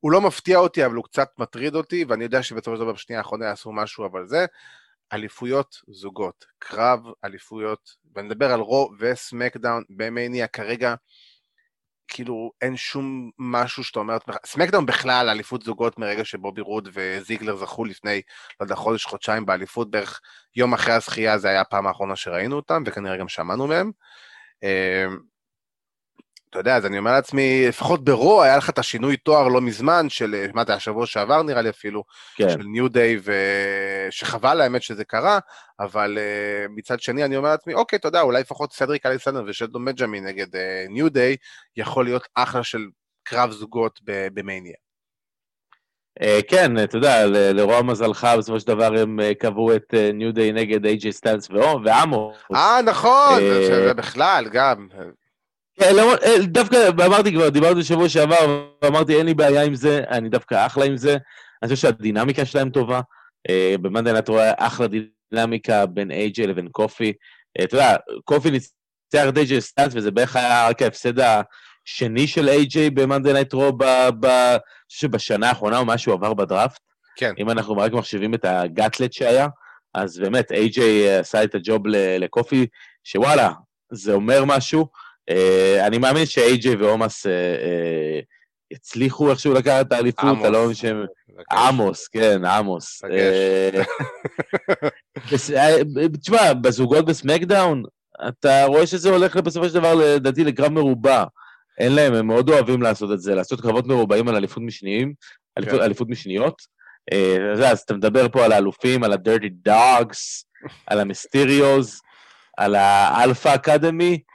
[0.00, 3.20] הוא לא מפתיע אותי, אבל הוא קצת מטריד אותי, ואני יודע שבסופו של דבר בשנייה
[3.20, 4.46] האחרונה יעשו משהו, אבל זה
[5.12, 10.94] אליפויות זוגות, קרב אליפויות, ואני מדבר על רו וסמקדאון במניה כרגע,
[12.08, 17.84] כאילו אין שום משהו שאתה אומר, סמקדאון בכלל אליפות זוגות מרגע שבובי רוד וזיגלר זכו
[17.84, 18.22] לפני,
[18.60, 20.20] לא יודע, חודש, חודשיים באליפות, בערך
[20.56, 23.90] יום אחרי הזכייה זה היה הפעם האחרונה שראינו אותם, וכנראה גם שמענו מהם.
[26.50, 30.08] אתה יודע, אז אני אומר לעצמי, לפחות ברו היה לך את השינוי תואר לא מזמן,
[30.08, 32.04] של, מה זה, השבוע שעבר נראה לי אפילו,
[32.36, 32.48] כן.
[32.48, 33.18] של New Day,
[34.10, 35.38] שחבל האמת שזה קרה,
[35.80, 39.84] אבל אה, מצד שני אני אומר לעצמי, אוקיי, אתה יודע, אולי לפחות סדריק אליסנדר ושלטון
[39.84, 40.46] בנג'מין נגד
[40.88, 41.36] New אה, Day,
[41.76, 42.86] יכול להיות אחלה של
[43.24, 44.74] קרב זוגות במאניה.
[46.20, 50.32] אה, כן, אתה יודע, לרוע מזלך, בסופו של דבר הם אה, קבעו את New אה,
[50.32, 51.48] Day נגד איי-ג'יי סטאנס
[51.84, 52.32] ועמו.
[52.54, 54.88] אה, נכון, זה בכלל, גם.
[55.78, 60.02] כן, לא, אה, דווקא אמרתי כבר, דיברתי בשבוע שעבר, ואמרתי אין לי בעיה עם זה,
[60.10, 61.16] אני דווקא אחלה עם זה,
[61.62, 63.00] אני חושב שהדינמיקה שלהם טובה.
[63.48, 64.86] אה, ב Monday אתה רואה אחלה
[65.32, 67.12] דינמיקה בין אייג'י לבין קופי.
[67.58, 72.48] אה, אתה יודע, קופי ניצח את אייג'י סטאנס, וזה בערך היה רק ההפסד השני של
[72.48, 73.72] אייג'י ב Monday Night Raw
[75.10, 76.80] בשנה האחרונה, או מה שהוא עבר בדראפט.
[77.16, 77.34] כן.
[77.38, 79.48] אם אנחנו רק מחשבים את ה gauntlet שהיה,
[79.94, 81.82] אז באמת, אייג'י עשה את ה job
[82.18, 82.66] לקופי,
[83.04, 83.52] שוואלה,
[83.92, 84.86] זה אומר משהו.
[85.28, 88.24] אה, אני מאמין שאיי-ג'יי ועומוס אה, אה,
[88.70, 91.04] יצליחו איכשהו לקחת את האליפות, אתה לא מבין שהם...
[91.52, 93.02] עמוס, כן, עמוס.
[96.20, 97.82] תשמע, בזוגות בסמקדאון,
[98.28, 101.24] אתה רואה שזה הולך בסופו של דבר, לדעתי, לקרב מרובע.
[101.78, 105.12] אין להם, הם מאוד אוהבים לעשות את זה, לעשות קרבות מרובעים על אליפות משניים,
[105.62, 105.80] כן.
[105.80, 106.62] אליפות משניות.
[107.62, 110.44] אז אתה מדבר פה על האלופים, על ה-dirty dogs,
[110.86, 112.00] על המיסטיריוז,
[112.56, 114.27] על האלפא אקדמי, אה,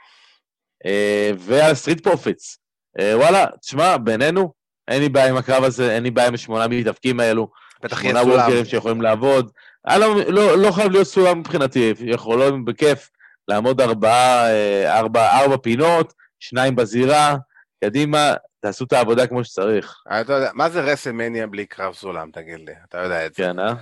[1.38, 2.58] ועל Street Profits.
[3.00, 4.52] אה, וואלה, תשמע, בינינו,
[4.88, 7.48] אין לי בעיה עם הקרב הזה, אין לי בעיה עם השמונה מתאבקים האלו.
[7.82, 8.40] בטח יהיה שמונה סולם.
[8.40, 9.50] וורקרים שיכולים לעבוד.
[9.88, 13.10] אה, לא, לא, לא חייב להיות סולם מבחינתי, יכולים בכיף
[13.48, 17.36] לעמוד ארבעה, אה, ארבע, ארבע פינות, שניים בזירה,
[17.84, 18.34] קדימה,
[18.64, 20.02] תעשו את העבודה כמו שצריך.
[20.10, 23.42] אה, אתה יודע, מה זה רסלמניה בלי קרב סולם, תגיד לי, אתה יודע את זה.
[23.42, 23.74] כן, אה?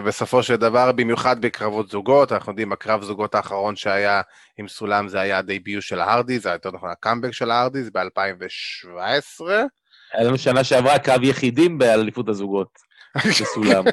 [0.00, 4.22] ובסופו של דבר, במיוחד בקרבות זוגות, אנחנו יודעים, הקרב זוגות האחרון שהיה
[4.58, 7.90] עם סולם זה היה הדייביוט של ההרדי, זה היה יותר נכון הקאמבק של ההרדי, זה
[7.94, 9.44] ב-2017.
[10.12, 12.78] היה לנו שנה שעברה קרב יחידים באליפות הזוגות,
[13.16, 13.84] בסולם.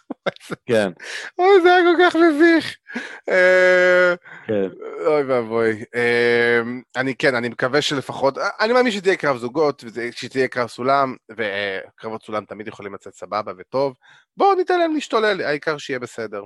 [0.68, 0.90] כן,
[1.38, 2.76] אוי, זה היה כל כך מביך.
[3.28, 4.14] אה,
[4.46, 4.68] כן.
[5.06, 5.84] אוי ואבוי.
[5.94, 6.60] אה,
[6.96, 12.44] אני כן, אני מקווה שלפחות, אני מאמין שתהיה קרב זוגות, שתהיה קרב סולם, וקרבות סולם
[12.44, 13.94] תמיד יכולים לצאת סבבה וטוב.
[14.36, 16.44] בואו ניתן להם להשתולל, העיקר שיהיה בסדר.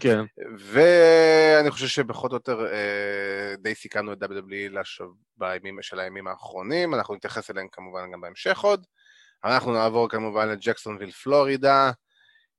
[0.00, 0.20] כן.
[0.58, 5.04] ואני חושב שפחות או יותר אה, די סיכמנו את WWE.
[5.36, 8.86] בימים של הימים האחרונים, אנחנו נתייחס אליהם כמובן גם בהמשך עוד.
[9.44, 11.90] אנחנו נעבור כמובן לג'קסונוויל פלורידה,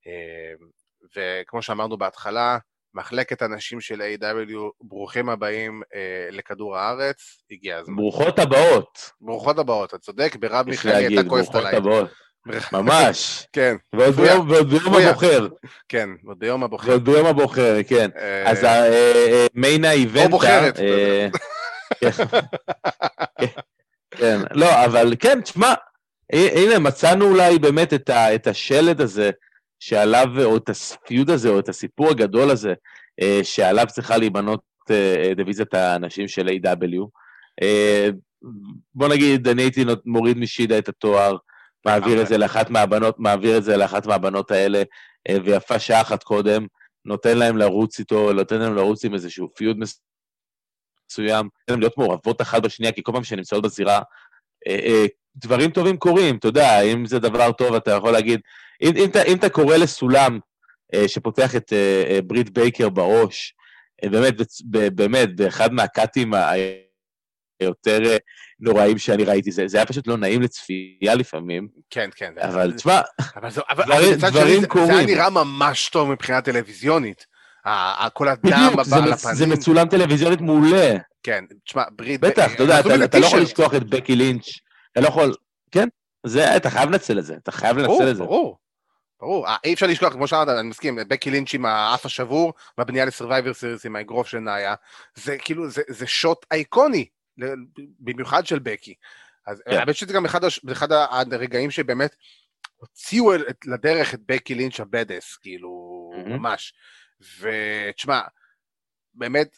[0.08, 0.54] אה,
[1.18, 2.58] וכמו שאמרנו בהתחלה,
[2.94, 6.00] מחלקת הנשים של AEW, ברוכים הבאים אה,
[6.32, 7.96] לכדור הארץ, הגיע הזמן.
[7.96, 11.76] ברוכות הבאות, ברוכות הבאות, אתה צודק, מרב מיכאלי הייתה כועסת ברוכות עליי.
[11.76, 12.10] הבאות,
[12.74, 13.18] ממש.
[13.56, 14.16] כן, ועוד.
[14.16, 14.96] ביום- ועוד ביום.
[14.96, 15.48] הבוחר,
[15.90, 16.90] כן, עוד ביום הבוחר.
[16.90, 18.10] ועוד ביום הבוחר, כן.
[18.18, 18.66] אה, אז
[19.54, 20.28] מיין האיבנטה...
[20.30, 21.28] בוחרת, אתה אה,
[23.40, 23.46] כן.
[24.12, 25.74] כן, לא, אבל כן, תשמע,
[26.34, 29.32] הנה, מצאנו אולי באמת את ה- את השלד הזה,
[29.80, 32.74] שעליו, או את הפיוד הזה, או את הסיפור הגדול הזה,
[33.22, 34.62] אה, שעליו צריכה להיבנות
[34.92, 37.08] אה, דיוויזיית האנשים של A.W.
[37.62, 38.10] אה,
[38.96, 41.38] בוא נגיד, אני הייתי מוריד משידה את התואר,
[41.86, 44.84] מעביר את זה לאחת מהבנות, מעביר את זה לאחת מהבנות האלה,
[45.30, 46.68] אה, ויפה שעה אחת קודם,
[47.06, 52.42] נותן להם לרוץ איתו, נותן להם לרוץ עם איזשהו פיוד מסוים, נותן להם להיות מעורבות
[52.42, 54.02] אחת בשנייה, כי כל פעם שהן נמצאות בזירה,
[54.68, 55.06] אה, אה,
[55.38, 58.40] דברים טובים קורים, אתה יודע, אם זה דבר טוב, אתה יכול להגיד,
[58.82, 60.40] אם, אם, אתה, אם אתה קורא לסולם
[60.94, 63.54] אה, שפותח את אה, אה, ברית בייקר בראש,
[64.04, 64.34] אה, באמת,
[64.70, 66.34] ב- באמת, באחד מהקאטים
[67.62, 68.18] היותר אה,
[68.60, 72.34] נוראים שאני ראיתי, זה, זה היה פשוט לא נעים לצפייה לפעמים, כן, כן.
[72.42, 73.02] אבל תשמע,
[73.86, 74.90] דברים- דברים שני, זה- קורים.
[74.92, 77.26] היה נראה ממש טוב מבחינה טלוויזיונית.
[78.14, 79.36] כל הדם זה, על הפנים.
[79.36, 80.94] זה מצולם טלוויזיונית מעולה.
[81.24, 82.22] כן, תשמע, ברית...
[82.22, 83.40] בטח, אתה יודע, אתה, לא יכול.
[83.40, 84.46] לשכוח את בקי לינץ',
[84.96, 85.36] אתה לא יכול,
[85.72, 85.88] כן,
[86.26, 88.24] זה, אתה חייב לנצל את זה, אתה חייב ברור, לנצל את זה.
[88.24, 88.58] ברור.
[89.20, 93.06] ברור, אה, אי אפשר לשכוח, כמו שאמרת, אני מסכים, בקי לינץ' עם האף השבור, והבנייה
[93.06, 94.76] ל Survivor Series עם האגרוף של נאיה,
[95.16, 97.06] זה כאילו, זה, זה shot אייקוני,
[98.00, 98.94] במיוחד של בקי.
[99.48, 99.78] אז כן.
[99.78, 100.92] האמת שזה גם אחד, הש- אחד
[101.34, 102.16] הרגעים שבאמת
[102.76, 105.70] הוציאו את- לדרך את בקי לינץ' ה badass, כאילו,
[106.18, 106.32] מהמם.
[106.34, 106.74] ממש.
[107.40, 108.22] ותשמע,
[109.14, 109.58] באמת,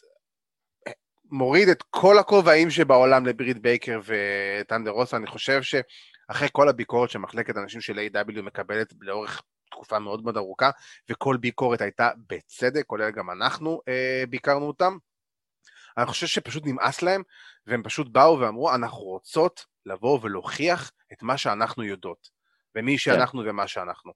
[1.30, 7.56] מוריד את כל הכובעים שבעולם לברית בייקר ות'אנדר רוסה, אני חושב שאחרי כל הביקורת שמחלקת
[7.56, 10.70] הנשים של AEW מקבלת לאורך תקופה מאוד מאוד ארוכה,
[11.10, 14.96] וכל ביקורת הייתה בצדק, כולל גם אנחנו אה, ביקרנו אותם,
[15.98, 17.22] אני חושב שפשוט נמאס להם,
[17.66, 22.28] והם פשוט באו ואמרו, אנחנו רוצות לבוא ולהוכיח את מה שאנחנו יודעות,
[22.76, 24.12] ומי שאנחנו ומה שאנחנו.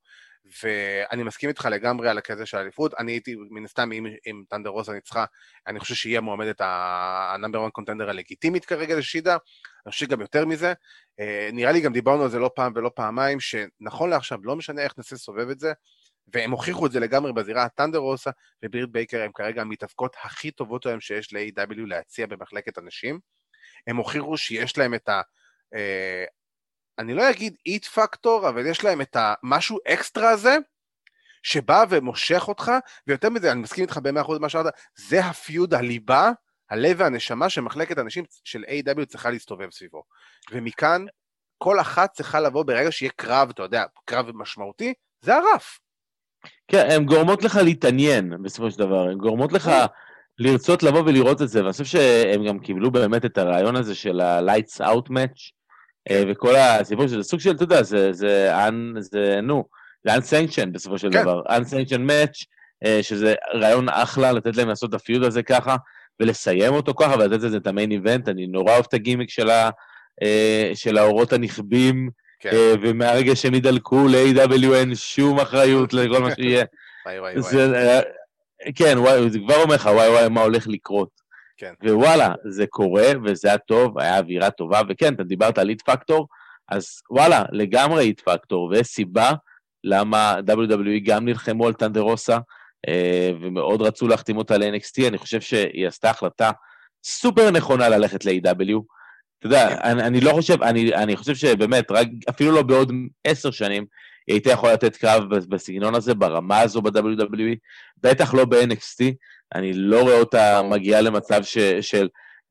[0.62, 4.70] ואני מסכים איתך לגמרי על הכזה של האליפות, אני הייתי, מן הסתם, אם, אם ת'אנדר
[4.70, 5.24] רוסה ניצחה,
[5.66, 9.36] אני חושב שהיא המועמדת ה number 1 contender הלגיטימית כרגע לשידה,
[9.86, 10.72] אני חושב שגם יותר מזה.
[11.20, 14.82] אה, נראה לי גם דיברנו על זה לא פעם ולא פעמיים, שנכון לעכשיו, לא משנה
[14.82, 15.72] איך ננסה לסובב את זה,
[16.28, 18.30] והם הוכיחו את זה לגמרי בזירה, ת'אנדר רוסה
[18.62, 23.18] ובריט בייקר הם כרגע המתאבקות הכי טובות היום שיש ל-AEW להציע במחלקת הנשים.
[23.86, 25.20] הם הוכיחו שיש להם את ה...
[26.98, 30.56] אני לא אגיד it factor, אבל יש להם את המשהו אקסטרה הזה,
[31.42, 32.72] שבא ומושך אותך,
[33.06, 36.30] ויותר מזה, אני מסכים איתך במאה אחוז מה שאמרת, זה ה feud, הליבה,
[36.70, 39.04] הלב והנשמה שמחלקת הנשים של A.W.
[39.04, 40.02] צריכה להסתובב סביבו.
[40.52, 41.04] ומכאן,
[41.58, 45.78] כל אחת צריכה לבוא ברגע שיהיה קרב, אתה יודע, קרב משמעותי, זה הרף.
[46.68, 49.70] כן, הן גורמות לך להתעניין בסופו של דבר, הן גורמות לך
[50.38, 54.20] לרצות לבוא ולראות את זה, ואני חושב שהם גם קיבלו באמת את הרעיון הזה של
[54.20, 55.50] ה-lights out match,
[56.12, 58.50] וכל הסיפור שזה סוג של, אתה יודע, זה, זה,
[58.98, 59.64] זה נו,
[60.04, 61.22] זה unsanctioned בסופו של כן.
[61.22, 62.44] דבר, unsanctioned match,
[62.84, 65.76] אה, שזה רעיון אחלה לתת להם לעשות את הפיוד הזה ככה,
[66.20, 69.70] ולסיים אותו ככה, ולתת לזה את המיין איבנט, אני נורא אוהב את הגימיק של, ה,
[70.22, 76.34] אה, של האורות הנכבים, כן, אה, ומהרגע שהם ידלקו ל-AW אין שום אחריות לכל מה
[76.34, 76.64] שיהיה.
[77.06, 77.74] וואי וואי וואי.
[77.74, 78.00] אה,
[78.74, 81.21] כן, וואי, זה כבר אומר לך, וואי וואי, מה הולך לקרות.
[81.62, 81.74] כן.
[81.90, 86.28] ווואלה, זה קורה, וזה היה טוב, היה אווירה טובה, וכן, אתה דיברת על איט פקטור,
[86.68, 89.32] אז וואלה, לגמרי איט פקטור, ויש סיבה
[89.84, 92.38] למה WWE גם נלחמו על טנדרוסה,
[92.88, 96.50] אה, ומאוד רצו להחתים אותה ל-NXT, אני חושב שהיא עשתה החלטה
[97.04, 98.80] סופר נכונה ללכת ל-AW.
[99.38, 102.92] אתה יודע, אני, אני לא חושב, אני, אני חושב שבאמת, רק, אפילו לא בעוד
[103.24, 103.86] עשר שנים,
[104.26, 107.56] היא הייתה יכולה לתת קרב בסגנון הזה, ברמה הזו ב-WWE,
[108.02, 109.04] בטח לא ב-NXT.
[109.54, 112.08] אני לא רואה אותה מגיעה למצב ש, של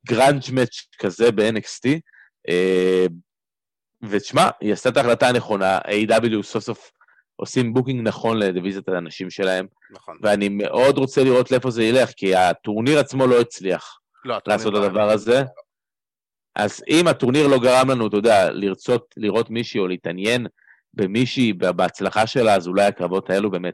[0.08, 1.99] גראנג' מאץ' כזה ב-NXT.
[2.49, 3.06] אה,
[4.10, 6.91] ותשמע, היא עשתה את ההחלטה הנכונה, AEW סוף סוף
[7.36, 9.66] עושים booking נכון לדיוויזיית הנשים שלהם.
[9.91, 10.18] נכון.
[10.22, 14.80] ואני מאוד רוצה לראות לאיפה זה ילך, כי הטורניר עצמו לא הצליח לא, לעשות את
[14.80, 15.43] לא הדבר הזה.
[16.56, 20.47] אז אם הטורניר לא גרם לנו, אתה יודע, לרצות לראות מישהי או להתעניין
[20.93, 23.74] במישהי, בהצלחה שלה, אז אולי הקרבות האלו באמת.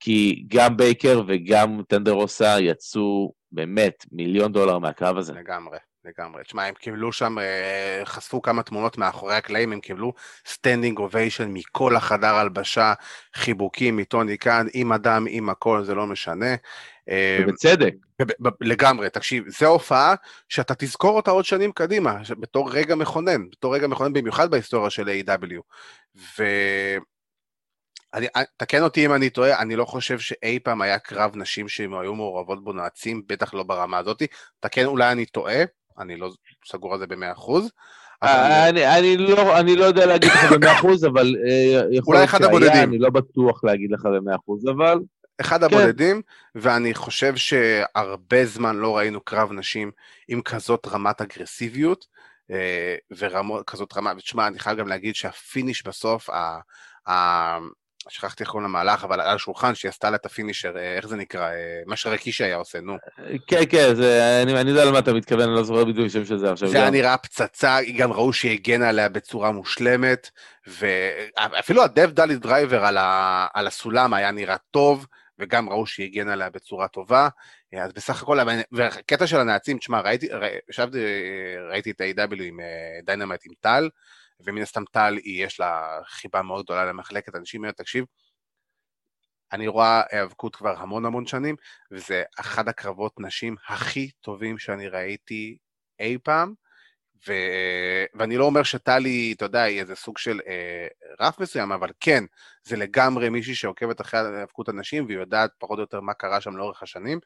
[0.00, 5.32] כי גם בייקר וגם ת'אנדר רוסה יצאו באמת מיליון דולר מהקרב הזה.
[5.32, 5.78] לגמרי.
[6.04, 6.44] לגמרי.
[6.44, 10.12] תשמע, הם קיבלו שם, אה, חשפו כמה תמונות מאחורי הקלעים, הם קיבלו
[10.46, 12.92] standing ovation מכל החדר הלבשה,
[13.34, 16.54] חיבוקים מטוני קאן, עם אדם, עם הכל, זה לא משנה.
[17.08, 17.94] אה, ובצדק.
[18.60, 20.14] לגמרי, תקשיב, זו הופעה
[20.48, 25.08] שאתה תזכור אותה עוד שנים קדימה, בתור רגע מכונן, בתור רגע מכונן במיוחד בהיסטוריה של
[25.08, 25.60] AEW.
[28.14, 31.68] אני, אה, תקן אותי אם אני טועה, אני לא חושב שאי פעם היה קרב נשים
[31.68, 34.26] שהן היו מעורבות בו נעצים, בטח לא ברמה הזאתי.
[34.60, 35.62] תקן, אולי אני טועה,
[35.98, 36.30] אני לא
[36.66, 37.70] סגור על זה במאה אחוז.
[38.22, 38.70] אה,
[39.18, 43.10] לא, אני לא יודע להגיד לך במאה אחוז, אבל אה, יכול להיות שהיה, אני לא
[43.10, 44.98] בטוח להגיד לך במאה אחוז, אבל...
[45.40, 45.64] אחד כן.
[45.64, 46.22] הבודדים,
[46.54, 49.90] ואני חושב שהרבה זמן לא ראינו קרב נשים
[50.28, 52.06] עם כזאת רמת אגרסיביות,
[53.10, 56.30] וכזאת רמה, ותשמע, אני חייב גם להגיד שה finish בסוף,
[58.08, 61.08] שכחתי איך קוראים למהלך, אבל על השולחן שהיא עשתה לה את ה finisher, אה, איך
[61.08, 61.50] זה נקרא?
[61.50, 62.96] אה, מה שריקישי היה עושה, נו.
[63.46, 66.38] כן, כן, זה, אני, אני יודע למה אתה מתכוון, אני לא זוכר בדיוק שם של
[66.38, 66.68] זה עכשיו.
[66.68, 70.30] זה היה נראה פצצה, גם ראו שהיא הגנה עליה בצורה מושלמת,
[70.66, 75.06] ואפילו ה Death Valley Driver על, ה, על הסולם היה נראה טוב,
[75.38, 77.28] וגם ראו שהיא הגנה עליה בצורה טובה.
[77.80, 78.38] אז בסך הכל,
[78.72, 80.28] והקטע של הנעצים, תשמע, ראיתי,
[80.70, 80.98] ישבתי,
[81.70, 82.60] ראיתי את ה-AEW עם
[83.04, 83.88] Dynamite עם טל,
[84.44, 88.04] ומן הסתם טל, יש לה חיבה מאוד גדולה למחלקת הנשים, אומרת, תקשיב,
[89.52, 91.56] אני רואה היאבקות כבר המון המון שנים,
[91.90, 95.58] וזה אחד הקרבות נשים הכי טובים שאני ראיתי
[96.00, 96.54] אי פעם,
[97.28, 97.32] ו...
[98.14, 100.86] ואני לא אומר שטלי, אתה יודע, היא איזה סוג של אה,
[101.20, 102.24] רף מסוים, אבל כן,
[102.64, 106.56] זה לגמרי מישהי שעוקבת אחרי היאבקות הנשים, והיא יודעת פחות או יותר מה קרה שם
[106.56, 107.20] לאורך השנים,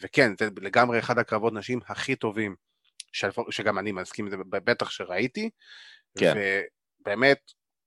[0.00, 2.54] וכן, זה לגמרי אחד הקרבות נשים הכי טובים,
[3.50, 5.50] שגם אני מסכים זה, בטח שראיתי,
[6.18, 6.34] כן.
[7.00, 7.38] ובאמת,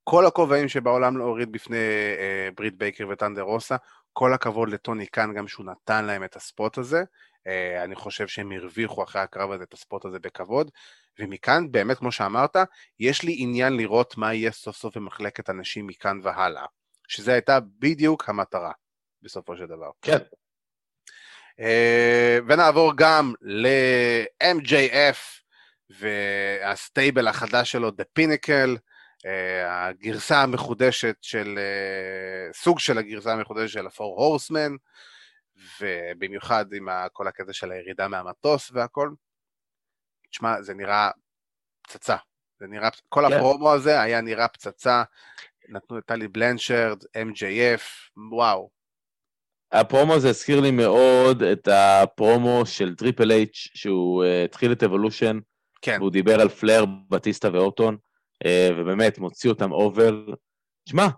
[0.04, 1.76] כל הכובעים שבעולם להוריד בפני
[2.18, 3.76] אה, ברית בייקר וטנדר רוסה,
[4.12, 7.02] כל הכבוד לטוני קאן גם שהוא נתן להם את הספוט הזה.
[7.46, 10.70] אה, אני חושב שהם הרוויחו אחרי הקרב הזה את הספוט הזה בכבוד.
[11.18, 12.56] ומכאן, באמת, כמו שאמרת,
[13.00, 16.64] יש לי עניין לראות מה יהיה סוף סוף במחלקת הנשים מכאן והלאה.
[17.08, 18.72] שזו הייתה בדיוק המטרה,
[19.22, 19.90] בסופו של דבר.
[20.02, 20.18] כן.
[21.58, 25.16] Uh, ונעבור גם ל-MJF,
[25.90, 29.28] וה stable החדש שלו, The Pinnacle, אה,
[29.66, 34.72] הגרסה המחודשת של, אה, סוג של הגרסה המחודשת של ה-Four Horsemen,
[35.80, 39.10] ובמיוחד עם כל הקטע של הירידה מהמטוס והכל.
[40.30, 41.10] תשמע, זה נראה
[41.82, 42.16] פצצה.
[42.60, 43.28] זה נראה, כל yeah.
[43.28, 43.34] כן.
[43.34, 45.02] הפרומו הזה היה נראה פצצה.
[45.68, 47.82] נתנו את טלי בלנשרד, MJF,
[48.32, 48.70] וואו.
[49.72, 55.38] הפרומו הזה הזכיר לי מאוד את הפרומו של טריפל אייץ', שהוא אה, התחיל את Evolution,
[55.82, 55.96] כן.
[56.00, 57.96] והוא דיבר על פלר, בטיסטה ואורטון,
[58.46, 60.24] אה, ובאמת, מוציא אותם אובר.
[60.88, 61.08] שמע,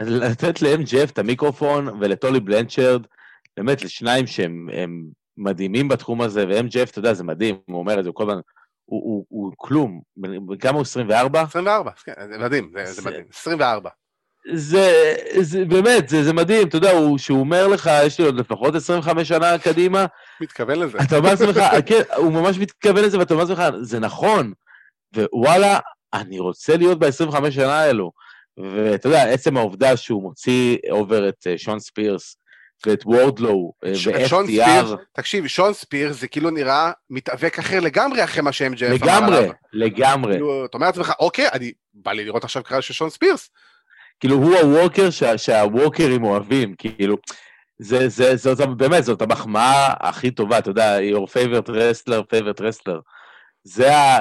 [0.00, 3.06] לתת ל-MGF את המיקרופון ולטולי בלנצ'רד,
[3.56, 4.68] באמת, לשניים שהם
[5.36, 8.40] מדהימים בתחום הזה, ו-MGF, אתה יודע, זה מדהים, הוא אומר את זה, כל הזמן,
[8.84, 10.00] הוא, הוא, הוא כלום.
[10.60, 10.82] כמה הוא?
[10.82, 11.40] 24?
[11.40, 13.24] 24, כן, זה מדהים, זה, זה מדהים.
[13.32, 13.90] 24.
[14.54, 18.34] זה, זה באמת, זה, זה מדהים, אתה יודע, הוא, שהוא אומר לך, יש לי עוד
[18.34, 20.06] לפחות 25 שנה קדימה.
[20.40, 20.98] מתכוון לזה.
[21.02, 24.52] אתה אומר לעצמך, כן, הוא ממש מתכוון לזה, ואתה אומר לעצמך, זה נכון.
[25.16, 25.78] ווואלה,
[26.14, 28.12] אני רוצה להיות ב-25 שנה האלו.
[28.58, 32.36] ואתה יודע, עצם העובדה שהוא מוציא over את אה, שון ספירס,
[32.86, 34.96] ואת וורדלו, אה, ו-FTR.
[35.12, 39.30] תקשיב, שון ספירס זה כאילו נראה מתאבק אחר לגמרי אחרי מה ש-MJF אמר עליו.
[39.30, 40.32] לגמרי, לגמרי.
[40.32, 43.50] כאילו, אתה אומר לעצמך, אוקיי, אני, בא לי לראות עכשיו קרב של שון ספירס.
[44.20, 47.16] כאילו הוא ה worker שה, שהווקרים אוהבים, כאילו,
[47.78, 52.60] זה, זה, זה, זה, באמת, זאת המחמאה הכי טובה, אתה יודע, your favorite wrestler's favorite
[52.60, 53.00] wrestler.
[53.64, 54.20] זה, ה,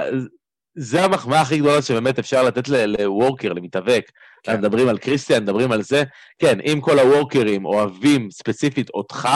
[0.75, 4.11] זה המחמאה הכי גדולה שבאמת אפשר לתת ל worker, למתאבק.
[4.43, 4.57] כן.
[4.57, 6.03] מדברים על קריסטיאן, מדברים על זה.
[6.39, 9.29] כן, אם כל הווקרים אוהבים ספציפית אותך,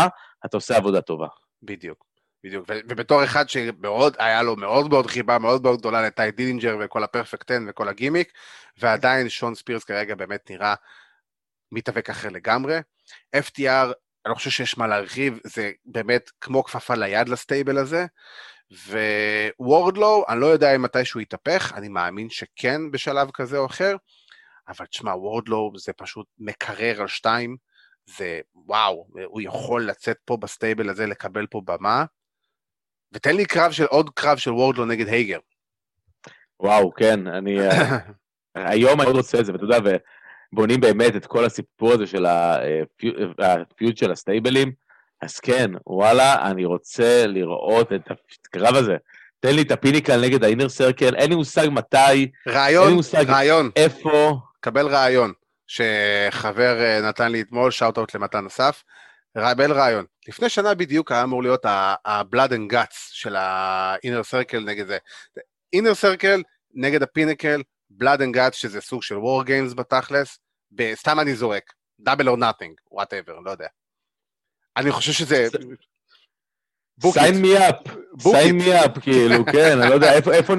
[0.45, 1.27] אתה עושה עבודה טובה.
[1.63, 2.04] בדיוק.
[2.45, 7.03] בדיוק, ובתור אחד שמאוד, היה לו מאוד מאוד חיבה מאוד מאוד גדולה לטי דילינג'ר וכל
[7.03, 8.31] ה Perfect 10 וכל הגימיק,
[8.77, 10.75] ועדיין שון ספירס כרגע באמת נראה
[11.71, 12.79] מתאבק אחר לגמרי.
[13.35, 13.85] FTR,
[14.25, 18.05] אני לא חושב שיש מה להרחיב, זה באמת כמו כפפה ליד ל stable הזה,
[19.59, 23.95] ווורדלו, אני לא יודע אם מתישהו יתהפך, אני מאמין שכן בשלב כזה או אחר,
[24.67, 27.57] אבל תשמע, וורדלו זה פשוט מקרר על שתיים,
[28.05, 32.05] זה וואו, הוא יכול לצאת פה ב stable הזה, לקבל פה במה,
[33.15, 35.39] ותן לי קרב של, עוד קרב של וורדלו נגד הייגר.
[36.59, 37.59] וואו, כן, אני...
[37.59, 37.97] אה,
[38.55, 39.77] היום אני רוצה את זה, ואתה יודע,
[40.53, 42.25] ובונים באמת את כל הסיפור הזה של
[43.39, 44.71] ה feud של הסטייבלים,
[45.21, 48.11] אז כן, וואלה, אני רוצה לראות את
[48.47, 48.97] הקרב הזה.
[49.39, 52.89] תן לי את ה Pinnacle נגד ה Inner Circle, אין לי מושג מתי, רעיון, אין
[52.89, 53.69] לי מושג רעיון.
[53.75, 54.37] איפה.
[54.59, 55.33] קבל רעיון,
[55.67, 58.83] שחבר אה, נתן לי אתמול, shout-out למתן אסף.
[59.37, 60.05] קבל רעיון.
[60.27, 64.97] לפני שנה בדיוק היה אמור להיות ה-blood and guts של ה-inner circle נגד זה.
[65.75, 66.41] inner circle
[66.73, 67.61] נגד הפינקל,
[68.03, 70.39] blood and guts, שזה סוג של war games בתכלס,
[70.93, 73.67] סתם אני זורק, double or nothing, whatever, לא יודע.
[74.77, 75.47] אני חושב שזה...
[77.03, 77.89] sign me up,
[78.21, 80.13] sign me up, כאילו, כן, אני לא יודע,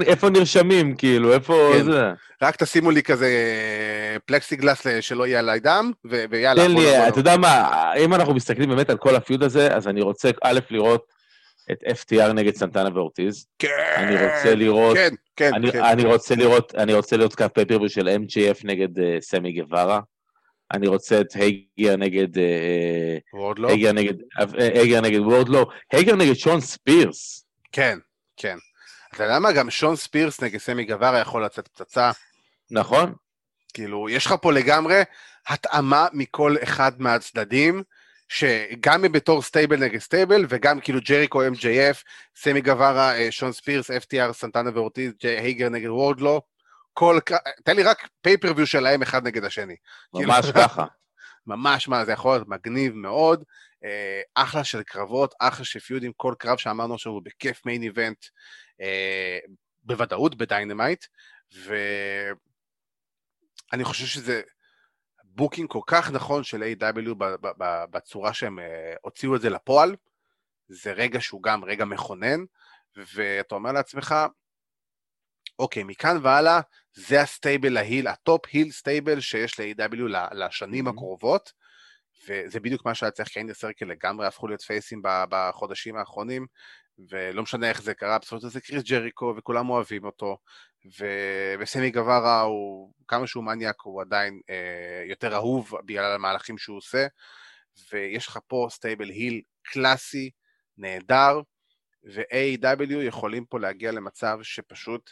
[0.07, 1.85] איפה נרשמים, כאילו, איפה כן.
[1.85, 2.03] זה?
[2.43, 3.29] רק תשימו לי כזה
[4.27, 5.93] פלקסיגלס שלא יהיה עליי דם,
[6.31, 6.65] ויאללה.
[6.65, 10.01] תן לי, אתה יודע מה, אם אנחנו מסתכלים באמת על כל הפיוד הזה, אז אני
[10.01, 11.17] רוצה א', לראות
[11.73, 13.47] את FTR נגד סנטנה ואורטיז.
[13.59, 13.69] כן.
[13.97, 14.97] אני רוצה לראות...
[14.97, 15.85] כן, כן, אני, כן.
[15.85, 20.01] אני רוצה לראות, אני רוצה לראות קו פייפר של MJF נגד אה, סמי גווארה.
[20.73, 22.39] אני רוצה את הייגר נגד...
[22.39, 23.69] אה, וורדלו?
[23.69, 24.15] הייגר נגד,
[24.59, 25.67] הייגר נגד וורדלו.
[25.93, 27.47] הייגר נגד שון ספירס.
[27.73, 27.99] כן,
[28.37, 28.57] כן.
[29.15, 29.53] אתה יודע מה?
[29.53, 32.11] גם שון ספירס נגד סמי גווארה יכול לצאת פצצה.
[32.71, 33.15] נכון.
[33.75, 35.03] כאילו, יש לך פה לגמרי
[35.49, 37.83] התאמה מכל אחד מהצדדים.
[38.29, 42.03] שגם בתור stable נגד stable, וגם כאילו ג'ריקו MJF,
[42.37, 46.41] סמי גווארה, אה, שון ספירס, FTR, סנטנה ואורטיז, הייגר נגד וורדלו,
[46.99, 47.19] כל,
[47.65, 49.77] תן לי רק pay-per-view שלהם אחד נגד השני.
[50.15, 50.85] ממש כאילו, ככה.
[51.47, 53.45] ממש מה, זה יכול להיות מגניב מאוד,
[53.85, 58.25] אה, אחלה של קרבות, אחלה של פיודים, כל קרב שאמרנו עכשיו הוא בכיף main event,
[58.81, 59.39] אה,
[59.83, 61.05] בוודאות ב Dynamite,
[63.73, 64.43] ואני חושב שזה
[65.25, 67.15] booking כל כך נכון של AEW
[67.91, 69.97] בצורה שהם אה, הוציאו את זה לפועל,
[70.69, 72.41] זה רגע שהוא גם רגע מכונן,
[73.15, 74.15] ואתה אומר לעצמך,
[75.59, 76.61] אוקיי, מכאן והלאה,
[76.95, 80.03] זה ה stable ה heel, ה top heel stable שיש ל-AEW
[80.33, 80.91] לשנים mm-hmm.
[80.91, 81.53] הקרובות,
[82.29, 86.47] וזה בדיוק מה שהיה צריך, כי Inner Circle לגמרי הפכו להיות פייסים בחודשים האחרונים,
[87.11, 90.39] ולא משנה איך זה קרה, בסופו של זה קריס ג'ריקו, וכולם אוהבים אותו,
[91.01, 91.07] ו...
[91.61, 97.07] וסמי גווארה הוא, כמה שהוא מניאק, הוא עדיין אה, יותר אהוב בגלל המהלכים שהוא עושה,
[97.93, 100.31] ויש לך פה stable heel קלאסי,
[100.79, 101.41] נהדר,
[102.15, 105.11] ו-AEW יכולים פה להגיע למצב שפשוט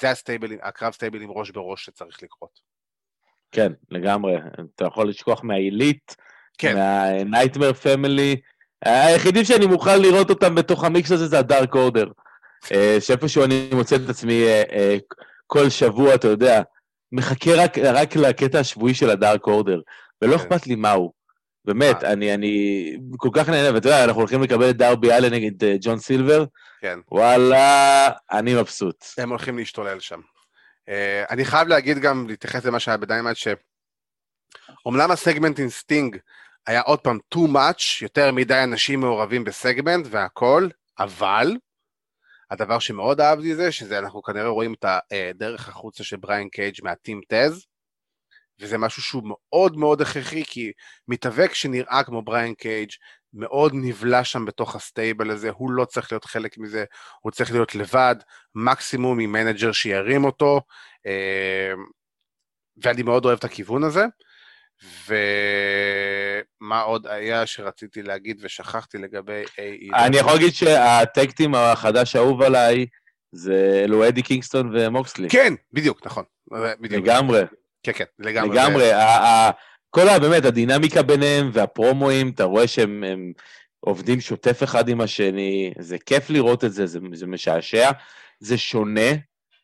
[0.00, 2.60] זה הסטייבלים, הקרב סטייבלים ראש בראש שצריך לקרות.
[3.52, 4.36] כן, לגמרי.
[4.74, 6.16] אתה יכול לשכוח מה Elite,
[6.58, 6.76] כן.
[6.76, 8.36] מה Nightmare Family.
[8.84, 12.06] היחידים שאני מוכן לראות אותם בתוך המיקס הזה זה ה Dark Order.
[12.72, 14.96] אה, שאיפשהו אני מוצא את עצמי אה,
[15.46, 16.62] כל שבוע, אתה יודע,
[17.12, 19.80] מחכה רק, רק לקטע השבועי של ה Dark Order,
[20.22, 20.42] ולא כן.
[20.42, 21.12] אכפת לי מהו.
[21.66, 25.64] באמת, אני, אני כל כך נהנה, ואתה יודע, אנחנו הולכים לקבל את דרבי אלן נגד
[25.80, 26.44] ג'ון סילבר,
[26.80, 26.98] כן.
[27.10, 29.04] וואלה, אני מבסוט.
[29.18, 30.20] הם הולכים להשתולל שם.
[30.20, 30.90] אה,
[31.30, 36.16] אני חייב להגיד גם, להתייחס למה שהיה ב Dynamite, שאומנם הסגמנט עם סטינג
[36.66, 41.56] היה עוד פעם too much, יותר מדי אנשים מעורבים בסגמנט והכל, אבל
[42.50, 46.95] הדבר שמאוד אהבתי זה, שזה אנחנו כנראה רואים את הדרך החוצה של בריין קייג' מה
[46.95, 47.66] Team Taz,
[48.60, 50.72] וזה משהו שהוא מאוד מאוד הכרחי, כי
[51.08, 52.90] מתאבק שנראה כמו בריין קייג'
[53.34, 56.84] מאוד נבלע שם בתוך ה stable הזה, הוא לא צריך להיות חלק מזה,
[57.20, 58.16] הוא צריך להיות לבד,
[58.54, 60.60] מקסימום עם manager שירים אותו,
[61.06, 61.72] אה,
[62.82, 64.04] ואני מאוד אוהב את הכיוון הזה.
[65.06, 69.96] ומה עוד היה שרציתי להגיד ושכחתי לגבי AEW.
[69.96, 72.86] אני יכול להגיד שהטקטים החדש האהוב עליי
[73.32, 75.28] זה אלו אדי קינגסטון ומוקסלי.
[75.28, 76.24] כן, בדיוק, נכון.
[76.80, 77.04] בדיוק.
[77.04, 77.42] לגמרי.
[77.82, 78.56] כן, כן, לגמרי.
[78.56, 78.90] לגמרי.
[79.90, 80.18] כל ה...
[80.18, 83.04] באמת, הדינמיקה ביניהם והפרומואים, אתה רואה שהם
[83.80, 87.90] עובדים שוטף אחד עם השני, זה כיף לראות את זה, זה, זה משעשע,
[88.40, 89.10] זה שונה.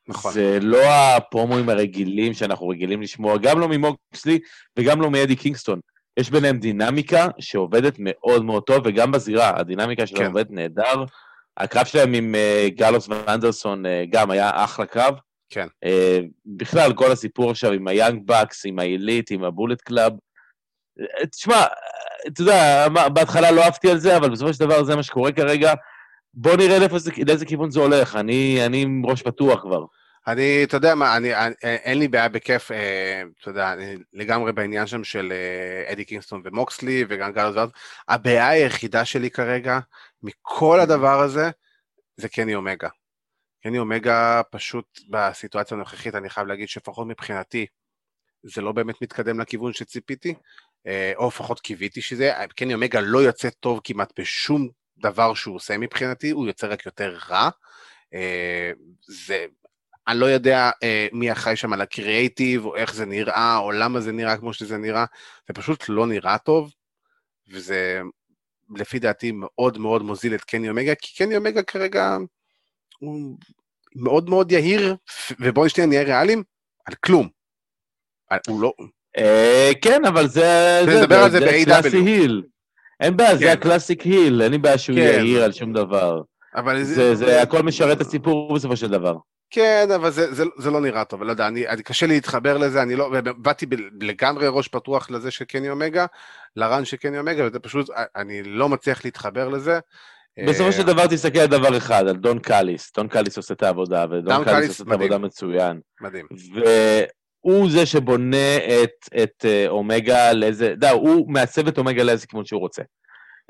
[0.08, 0.32] נכון.
[0.32, 4.38] זה לא הפרומואים הרגילים שאנחנו רגילים לשמוע, גם לא ממוקסלי
[4.78, 5.80] וגם לא מאדי קינגסטון.
[6.16, 10.26] יש ביניהם דינמיקה שעובדת מאוד מאוד טוב, וגם בזירה, הדינמיקה שלהם כן.
[10.26, 11.04] עובדת נהדר.
[11.56, 15.14] הקרב שלהם עם uh, גאלוס ואנדרסון uh, גם היה אחלה קרב.
[15.52, 15.66] כן.
[15.84, 15.88] Uh,
[16.46, 20.12] בכלל, כל הסיפור עכשיו עם היאנג באקס, עם העילית, עם הבולט קלאב.
[20.12, 21.64] Uh, תשמע,
[22.26, 25.74] אתה יודע, בהתחלה לא אהבתי על זה, אבל בסופו של דבר זה מה שקורה כרגע.
[26.34, 26.78] בוא נראה
[27.26, 29.84] לאיזה כיוון זה הולך, אני, אני עם ראש פתוח כבר.
[30.26, 34.52] אני, אתה יודע מה, אני, אני, אין לי בעיה בכיף, אה, אתה יודע, אני לגמרי
[34.52, 37.70] בעניין שם של אה, אדי קינגסטון ומוקסלי וגם גאלוס וארץ.
[38.08, 39.78] הבעיה היחידה שלי כרגע,
[40.22, 41.50] מכל הדבר הזה,
[42.16, 42.88] זה קני אומגה.
[43.62, 47.66] קני אומגה פשוט בסיטואציה הנוכחית, אני חייב להגיד שלפחות מבחינתי,
[48.42, 50.34] זה לא באמת מתקדם לכיוון שציפיתי,
[50.86, 55.78] אה, או לפחות קיוויתי שזה, קני אומגה לא יוצא טוב כמעט בשום דבר שהוא עושה
[55.78, 57.48] מבחינתי, הוא יוצא רק יותר רע.
[58.14, 58.70] אה,
[59.06, 59.46] זה,
[60.08, 64.00] אני לא יודע אה, מי אחראי שם על הקריאייטיב, או איך זה נראה, או למה
[64.00, 65.04] זה נראה כמו שזה נראה,
[65.48, 66.72] זה פשוט לא נראה טוב,
[67.50, 68.00] וזה
[68.76, 72.16] לפי דעתי מאוד מאוד מוזיל את קני אומגה, כי קני אומגה כרגע
[73.02, 73.36] הוא
[73.96, 74.96] מאוד מאוד יהיר,
[75.40, 76.42] ובואו נשתהיה נהיה ריאליים,
[76.86, 77.28] על כלום.
[78.48, 78.72] הוא לא...
[79.18, 80.80] אה, כן, אבל זה...
[80.86, 82.42] נדבר על זה ב-AW.
[83.00, 83.50] אין בעיה, זה כן.
[83.52, 85.02] הקלאסיק היל, אין לי בעיה שהוא כן.
[85.02, 86.22] יהיר על שום דבר.
[86.54, 89.16] אבל זה, זה הכל משרת את הסיפור בסופו של דבר.
[89.50, 92.14] כן, אבל זה, זה, זה לא נראה טוב, אני לא יודע, אני, אני קשה לי
[92.14, 93.66] להתחבר לזה, אני לא, באתי
[94.00, 96.06] לגמרי ראש פתוח לזה של קני אומגה,
[96.56, 99.78] לרן של קני אומגה, וזה פפשוט, אני לא מצליח להתחבר לזה.
[100.38, 104.04] בסופו של דבר תסתכל על דבר אחד, על דון קאליס, דון קאליס עושה את העבודה,
[104.10, 105.80] ודון קאליס עושה את העבודה מצוין.
[106.00, 106.26] מדהים.
[106.54, 112.26] והוא זה שבונה את, את אה, אומגה לאיזה, אתה יודע, הוא מעצב את אומגה לאיזה
[112.26, 112.82] כיוון שהוא רוצה.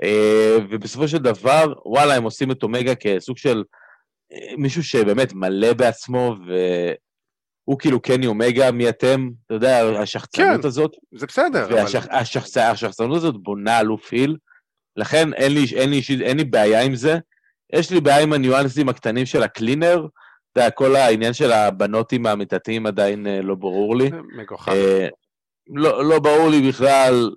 [0.03, 3.65] אה, ובסופו של דבר, וואלה, הם עושים את אומגה כסוג של
[4.33, 9.29] אה, מישהו שבאמת מלא בעצמו, והוא כאילו קני אומגה, מי אתם?
[9.47, 10.93] אתה יודע, השחצנות כן, הזאת.
[11.15, 11.67] זה בסדר.
[11.71, 13.17] והשחצנות אבל...
[13.17, 14.37] הזאת בונה אלוף היל,
[14.97, 17.19] לכן אין לי, אין, לי, אין לי בעיה עם זה.
[17.73, 20.07] יש לי בעיה עם הניואנסים הקטנים של ה cleaner,
[20.53, 24.11] אתה יודע, כל העניין של הבנותים האמיתתיים עדיין אה, לא ברור לי.
[24.37, 24.69] מגוחך.
[24.69, 25.09] אה,
[25.67, 27.31] לא, לא ברור לי בכלל,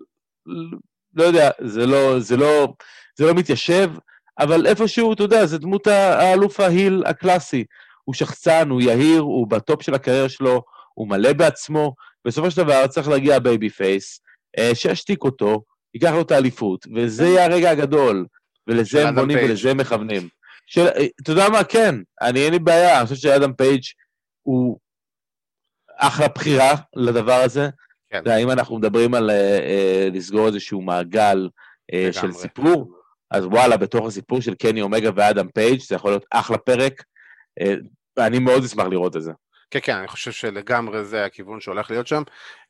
[1.14, 2.74] לא יודע, זה לא, זה לא,
[3.18, 3.92] זה לא מתיישב,
[4.40, 7.64] אבל איפשהו, אתה יודע, זה דמות האלוף ה heel הקלאסי.
[8.04, 11.96] הוא שחצן, הוא יהיר, הוא ב top של הקריירה שלו, הוא מלא בעצמו,
[12.26, 14.22] בסופו של דבר צריך להגיע babyface,
[14.58, 15.64] אה, שישתיק אותו,
[15.96, 18.26] ייקח לו את האליפות, וזה יהיה הרגע הגדול,
[18.68, 20.30] ולזה הם בונים ולזה הם מכוונים.
[20.68, 21.64] של, אה, אתה יודע מה?
[21.64, 23.84] כן, אני אין לי בעיה, אני חושב שאדם פייג'
[24.42, 24.80] הוא
[25.98, 27.70] אחלה בחירה לדבר הזה.
[28.10, 28.32] כן.
[28.32, 31.50] אם אנחנו מדברים על אה, אה, לסגור איזשהו מעגל
[31.94, 32.96] אה, של סיפור,
[33.32, 37.04] אז וואלה, בתוך הסיפור של קני אומגה ואדם פייג' זה יכול להיות אחלה פרק,
[37.62, 37.76] אה,
[38.18, 39.32] ואני מאוד אשמח לראות את זה.
[39.72, 42.24] כן, כן, אני חושב שלגמרי זה הכיוון שהולך להיות שם.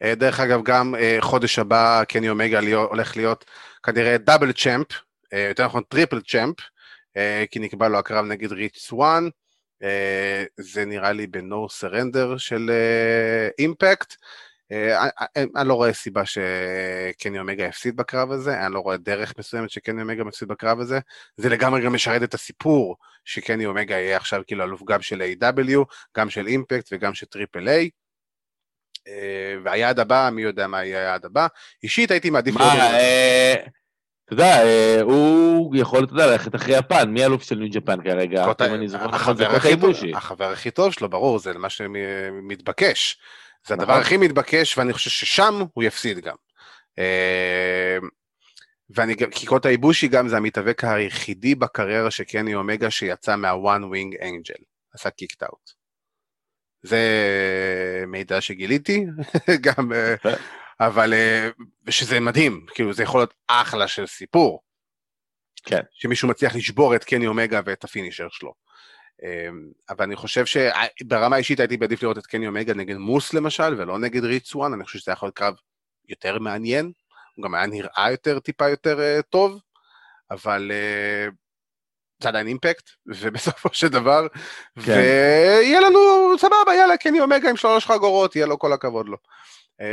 [0.04, 3.46] אה, דרך אגב, גם אה, חודש הבא קני אומגה הולך להיות
[3.84, 4.52] כנראה double
[5.34, 6.56] אה, יותר נכון triple champ,
[7.52, 9.30] כי נקבע לו הקרב נגד ריץ' סוואן.
[10.58, 12.72] זה נראה לי ב-No Surrender של
[13.60, 14.12] אימפקט.
[14.12, 14.18] אה,
[15.56, 20.02] אני לא רואה סיבה שקני אומגה יפסיד בקרב הזה, אני לא רואה דרך מסוימת שקני
[20.02, 21.00] אומגה מפסיד בקרב הזה.
[21.38, 22.96] זה לגמרי גם משרת את הסיפור
[23.26, 25.80] שקני אומגה יהיה עכשיו כאילו אלוף גם של AEW,
[26.18, 27.90] גם של אימפקט וגם של טריפל איי.
[29.64, 31.48] והיעד הבא, מי יודע מה יהיה היעד הבא.
[31.84, 32.56] אישית הייתי מעדיף...
[32.56, 32.74] מה,
[34.26, 34.62] אתה יודע,
[35.02, 38.46] הוא יכול, אתה יודע, ללכת אחרי יפן, מי אלוף של ניו ג'פן כרגע?
[40.16, 43.20] החבר הכי טוב שלו, ברור, זה מה שמתבקש.
[43.68, 44.02] זה הדבר נכון.
[44.02, 46.36] הכי מתבקש, ואני חושב ששם הוא יפסיד גם.
[47.00, 47.98] אה,
[48.90, 53.84] ואני גם, כי קוטה איבושי גם זה המתאבק היחידי בקריירה של קני אומגה שיצא מה-one
[53.84, 54.64] wing angel,
[54.94, 55.72] עשה קיקט אאוט.
[56.84, 57.00] זה
[58.08, 59.06] מידע שגיליתי,
[59.66, 60.16] גם, אה,
[60.80, 61.50] אבל, אה,
[61.90, 64.62] שזה מדהים, כאילו זה יכול להיות אחלה של סיפור.
[65.64, 65.82] כן.
[65.94, 68.65] שמישהו מצליח לשבור את קני אומגה ואת הפינישר שלו.
[69.26, 73.76] אמ, אבל אני חושב שברמה אישית הייתי מעדיף לראות את קני אומגה נגד מוס למשל,
[73.78, 75.54] ולא נגד ריצואן, אני חושב שזה יכול להיות קרב
[76.10, 76.92] יותר מעניין,
[77.36, 79.60] הוא גם היה נראה יותר, טיפה יותר uh, טוב,
[80.32, 81.34] אבל uh,
[82.24, 82.90] זה עדיין אימפקט,
[83.22, 84.28] ובסופו של דבר,
[84.86, 84.92] כן.
[84.92, 86.00] ויהיה לנו,
[86.38, 89.18] סבבה, יאללה, קני אומגה עם שלוש חגורות, יהיה לו כל הכבוד לו.
[89.82, 89.86] Um,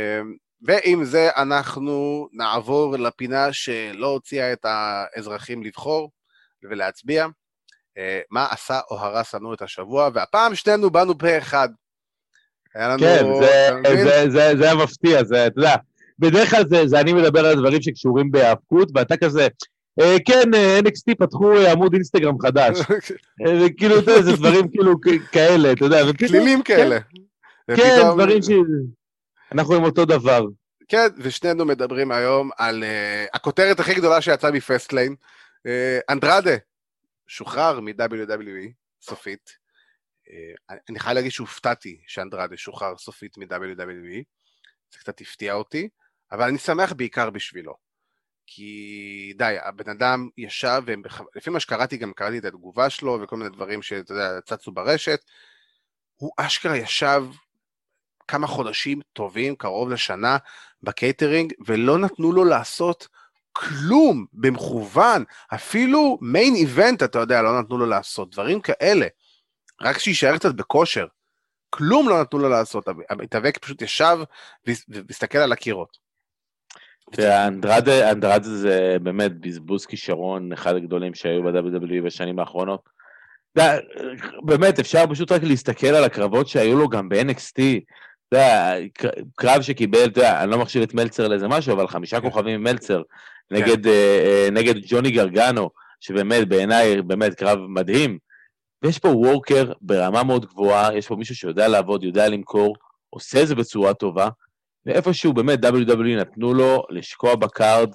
[0.61, 6.11] ועם זה אנחנו נעבור לפינה שלא הוציאה את האזרחים לבחור
[6.63, 7.27] ולהצביע.
[7.97, 11.69] אה, מה עשה או הרס לנו את השבוע, והפעם שנינו באנו פה אחד.
[12.75, 12.99] לנו...
[12.99, 15.75] כן, זה, זה, זה, זה היה מפתיע, זה, אתה יודע,
[16.19, 19.47] בדרך כלל זה, זה אני מדבר על דברים שקשורים בהאבקות, ואתה כזה,
[20.01, 22.79] אה, כן, אה, NXT פתחו אה, עמוד אינסטגרם חדש.
[23.45, 24.93] אה, כאילו, אתה יודע, זה דברים כאילו
[25.31, 26.01] כאלה, אתה יודע.
[26.19, 26.99] כלילים כאלה.
[27.67, 28.49] כן, כן דברים ש...
[29.51, 30.45] אנחנו עם אותו דבר.
[30.87, 35.15] כן, ושנינו מדברים היום על uh, הכותרת הכי גדולה שיצאה מפסטליין,
[35.67, 35.69] uh,
[36.09, 36.55] אנדרדה,
[37.27, 38.71] שוחרר מ-WWE
[39.01, 39.57] סופית.
[40.29, 44.23] אה, אני חייב להגיד שהופתעתי שאנדרדה שוחרר סופית מ-WWE,
[44.93, 45.89] זה קצת הפתיע אותי,
[46.31, 47.75] אבל אני שמח בעיקר בשבילו.
[48.47, 53.49] כי די, הבן אדם ישב, ולפי מה שקראתי, גם קראתי את התגובה שלו וכל מיני
[53.49, 55.19] דברים שאתה יודע, צצו ברשת,
[56.15, 57.23] הוא אשכרה ישב
[58.27, 60.37] כמה חודשים טובים, קרוב לשנה,
[60.83, 63.07] בקייטרינג, ולא נתנו לו לעשות
[63.53, 65.23] כלום במכוון,
[65.53, 69.07] אפילו מיין איבנט, אתה יודע, לא נתנו לו לעשות, דברים כאלה.
[69.81, 71.05] רק שיישאר קצת בכושר.
[71.69, 74.17] כלום לא נתנו לו לעשות, המתאבק פשוט ישב
[74.87, 75.97] והסתכל על הקירות.
[77.19, 82.89] אנדרדה, אנדרדה זה באמת בזבוז כישרון, אחד הגדולים שהיו ב-WWE בשנים האחרונות.
[84.43, 87.61] באמת, אפשר פשוט רק להסתכל על הקרבות שהיו לו גם ב-NXT.
[88.27, 88.73] אתה יודע,
[89.35, 92.29] קרב שקיבל, אתה יודע, אני לא מחשיב את מלצר לאיזה משהו, אבל חמישה כן.
[92.29, 93.01] כוכבים עם מלצר
[93.51, 93.89] נגד, כן.
[93.89, 95.69] uh, נגד ג'וני גרגנו,
[95.99, 98.17] שבאמת, בעיניי, באמת קרב מדהים.
[98.83, 102.75] ויש פה וורקר ברמה מאוד גבוהה, יש פה מישהו שיודע לעבוד, יודע למכור,
[103.09, 104.29] עושה את זה בצורה טובה,
[104.85, 107.89] ואיפשהו באמת WWE נתנו לו לשקוע בקארד,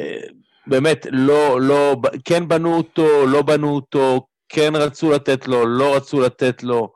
[0.00, 0.20] אה,
[0.66, 6.20] באמת, לא, לא, כן בנו אותו, לא בנו אותו, כן רצו לתת לו, לא רצו
[6.20, 6.92] לתת לו.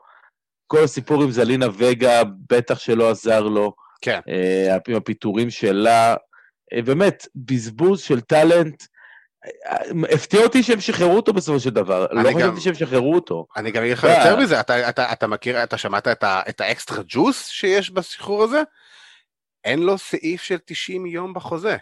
[0.67, 3.73] כל הסיפור עם זלינה וגה בטח שלא עזר לו.
[4.01, 4.19] כן.
[4.29, 6.15] אה, עם הפיטורים שלה.
[6.75, 8.83] אה, באמת, בזבוז של טאלנט.
[10.13, 13.47] הפתיע אותי שהם שחררו אותו בסופו של דבר, לא חשבתי שהם שחררו אותו.
[13.55, 16.61] אני גם אגיד לך יותר מזה, אתה, אתה, אתה מכיר, אתה שמעת את, ה, את
[16.61, 18.61] ה extra juice שיש בשחרור הזה?
[19.63, 21.77] אין לו סעיף של 90 יום בחוזה.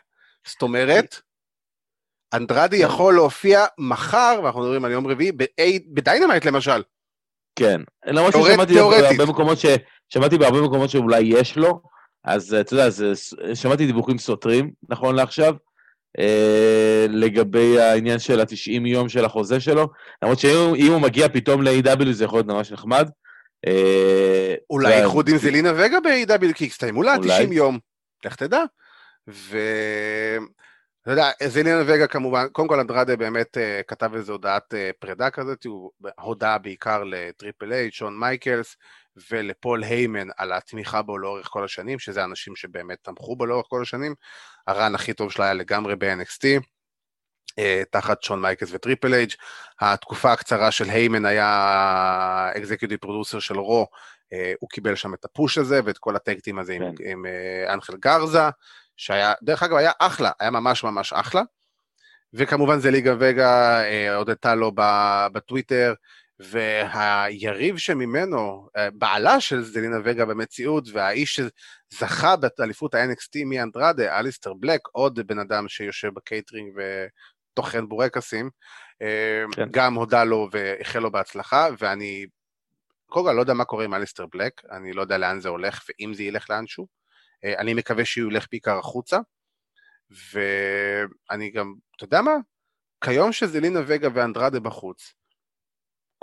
[0.48, 1.22] זאת אומרת,
[2.34, 2.84] אנדרדה כן.
[2.84, 5.32] יכול להופיע מחר, ואנחנו מדברים על יום רביעי,
[5.94, 6.84] בדיינמייט למשל.
[7.56, 9.66] כן, למרות ששמעתי בהרבה מקומות ש...
[10.10, 11.82] שמעתי בהרבה מקומות שאולי יש לו,
[12.24, 13.12] אז אתה יודע, זה...
[13.54, 15.56] שמעתי דיווחים סותרים, נכון לעכשיו,
[16.20, 19.90] אה, לגבי העניין של ה-90 יום של החוזה שלו,
[20.22, 23.10] למרות שאם הוא מגיע פתאום ל-AW זה יכול להיות ממש נחמד.
[23.68, 27.80] אה, אולי איחוד עם זלינה וגה ב-AW קיקסטיים, אולי 90 יום,
[28.26, 28.64] לך תדע.
[29.30, 29.58] ו...
[31.04, 35.30] אתה יודע, זלינה וגה כמובן, קודם כל אנדרדה באמת uh, כתב איזו הודעת uh, פרידה
[35.30, 38.76] כזאת, הוא הודה בעיקר לטריפל איי, שון מייקלס
[39.32, 43.82] ולפול היימן על התמיכה בו לאורך כל השנים, שזה אנשים שבאמת תמכו בו לאורך כל
[43.82, 44.16] השנים.
[44.68, 46.46] ה run הכי טוב שלה היה לגמרי ב-NXT,
[47.60, 49.32] אה, תחת שון מייקלס וטריפל אייץ'.
[49.82, 53.88] התקופה הקצרה של היימן היה executive producer של רו,
[54.34, 56.84] uh, הוא קיבל שם את ה push הזה ואת כל הטקטים הזה כן.
[56.84, 58.50] עם, עם uh, אנחל גרזה.
[58.98, 61.42] שהיה, דרך אגב, היה אחלה, היה ממש ממש אחלה.
[62.34, 64.72] וכמובן זלינה וגה אה, הודתה לו
[65.34, 65.94] בטוויטר,
[66.44, 71.40] והיריב שממנו, אה, בעלה של זלינה וגה במציאות, והאיש
[71.94, 78.50] שזכה באליפות ה-NXT מאנדרדה, אליסטר בלק, עוד בן אדם שיושב בקייטרינג וטוחן בורקסים,
[79.02, 79.68] אה, כן.
[79.72, 82.26] גם הודה לו ואיחל לו בהצלחה, ואני
[83.06, 85.84] קודם כל לא יודע מה קורה עם אליסטר בלק, אני לא יודע לאן זה הולך
[85.90, 86.88] ואם זה ילך לאנשהו.
[87.44, 89.20] אה, אני מקווה שהוא ילך בעיקר החוצה,
[90.32, 92.36] ואני גם, אתה יודע מה?
[93.04, 95.14] כיום שזלינה וגה ואנדרדה בחוץ,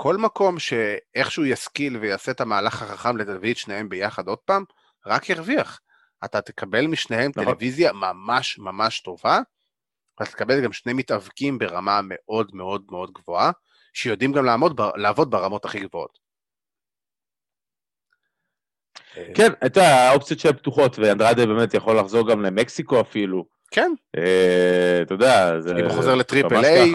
[0.03, 4.65] כל מקום שאיכשהו ישכיל ויעשה את המהלך החכם להביא את שניהם ביחד עוד פעם,
[5.07, 5.81] רק ירוויח.
[6.25, 7.45] אתה תקבל משניהם נכון.
[7.45, 9.39] טלוויזיה ממש ממש טובה,
[10.21, 13.51] ואתה תקבל גם שני מתאבקים ברמה מאוד מאוד מאוד גבוהה,
[13.93, 16.19] שיודעים גם לעמוד, לעבוד ברמות הכי גבוהות.
[19.35, 23.45] כן, את האופציות שהן פתוחות, ואנדרדה באמת יכול לחזור גם למקסיקו אפילו.
[23.71, 23.93] כן.
[24.17, 25.71] אה, אתה יודע, זה...
[25.71, 26.93] אם הוא חוזר לטריפל איי,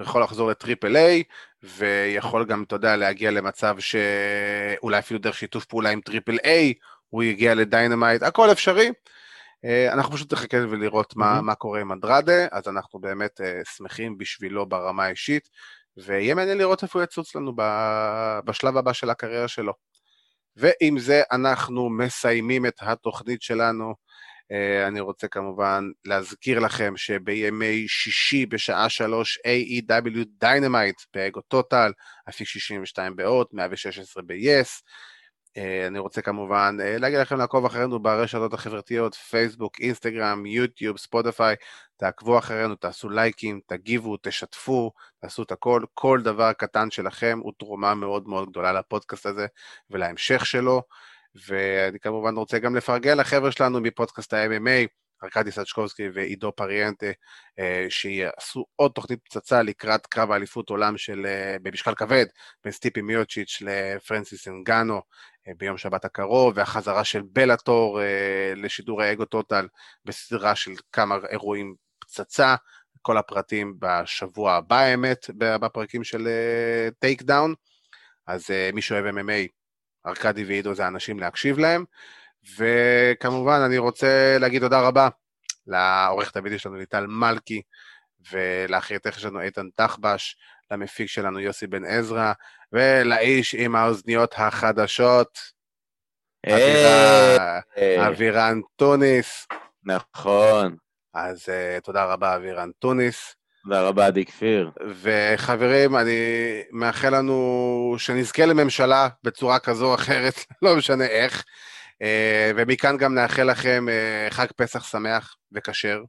[0.00, 1.22] יכול לחזור לטריפל איי,
[1.62, 6.74] ויכול גם, אתה יודע, להגיע למצב שאולי אפילו דרך שיתוף פעולה עם טריפל איי,
[7.08, 8.90] הוא יגיע לדיינמייט, הכל אפשרי.
[9.64, 11.42] אה, אנחנו פשוט נחכה ולראות מה, mm-hmm.
[11.42, 15.48] מה קורה עם אנדרדה, אז אנחנו באמת uh, שמחים בשבילו ברמה האישית,
[15.96, 17.52] ויהיה מעניין לראות איפה הוא יצוץ לנו
[18.44, 19.72] בשלב הבא של הקריירה שלו.
[20.56, 23.94] ועם זה אנחנו מסיימים את התוכנית שלנו.
[24.50, 31.92] Uh, אני רוצה כמובן להזכיר לכם שבימי שישי בשעה שלוש AEW דיינמייט באגו טוטאל,
[32.28, 34.82] אפיק 62 ב-HOT, 116 ב-yes.
[35.58, 41.56] Uh, אני רוצה כמובן uh, להגיד לכם לעקוב אחרינו ברשתות החברתיות, פייסבוק, אינסטגרם, יוטיוב, ספוטיפיי,
[41.96, 47.94] תעקבו אחרינו, תעשו לייקים, תגיבו, תשתפו, תעשו את הכל, כל דבר קטן שלכם הוא תרומה
[47.94, 49.46] מאוד מאוד גדולה לפודקאסט הזה
[49.90, 50.82] ולהמשך שלו,
[51.34, 54.86] ואני כמובן רוצה גם לפרגן לחבר'ה שלנו מפודקאסט ה-MMA,
[55.24, 57.06] ארכדי סצ'קובסקי ועידו פריאנטה,
[57.58, 62.26] אה, שיעשו עוד תוכנית פצצה לקראת קרב האליפות עולם של, אה, במשקל כבד,
[62.64, 65.00] בין סטיפי מיוצ'יץ' לפרנסיס אנגנו
[65.48, 68.00] אה, ביום שבת הקרוב, והחזרה של בלאטור
[68.56, 69.68] לשידור האגו טוטל
[70.04, 72.54] בסדרה של כמה אירועים פצצה,
[73.02, 76.28] כל הפרטים בשבוע הבא האמת, בפרקים של
[76.98, 77.54] טייק דאון,
[78.26, 79.59] אז מי שאוהב MMA,
[80.06, 81.84] ארכדי ועידו זה אנשים להקשיב להם.
[82.58, 85.08] וכמובן, אני רוצה להגיד תודה רבה
[85.66, 87.62] לעורכת הוידאו שלנו ליטל מלכי,
[88.32, 90.36] ולאחייתך שלנו איתן תחבש,
[90.70, 92.32] למפיק שלנו יוסי בן עזרא,
[92.72, 95.38] ולאיש עם האוזניות החדשות,
[98.06, 99.46] אבירן טוניס.
[99.84, 100.76] נכון.
[101.14, 103.34] אז uh, תודה רבה, אבירן טוניס.
[103.62, 104.70] תודה רבה, עדי כפיר.
[105.02, 106.12] וחברים, אני
[106.70, 111.44] מאחל לנו שנזכה לממשלה בצורה כזו או אחרת, לא משנה איך.
[112.02, 116.02] Uh, ומכאן גם נאחל לכם uh, חג פסח שמח וכשר,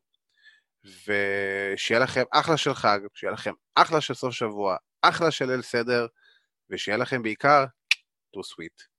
[0.85, 6.07] ושיהיה לכם אחלה של חג, שיהיה לכם אחלה של סוף שבוע, אחלה של ליל סדר,
[6.69, 7.65] ושיהיה לכם בעיקר,
[8.35, 8.91] too sweet.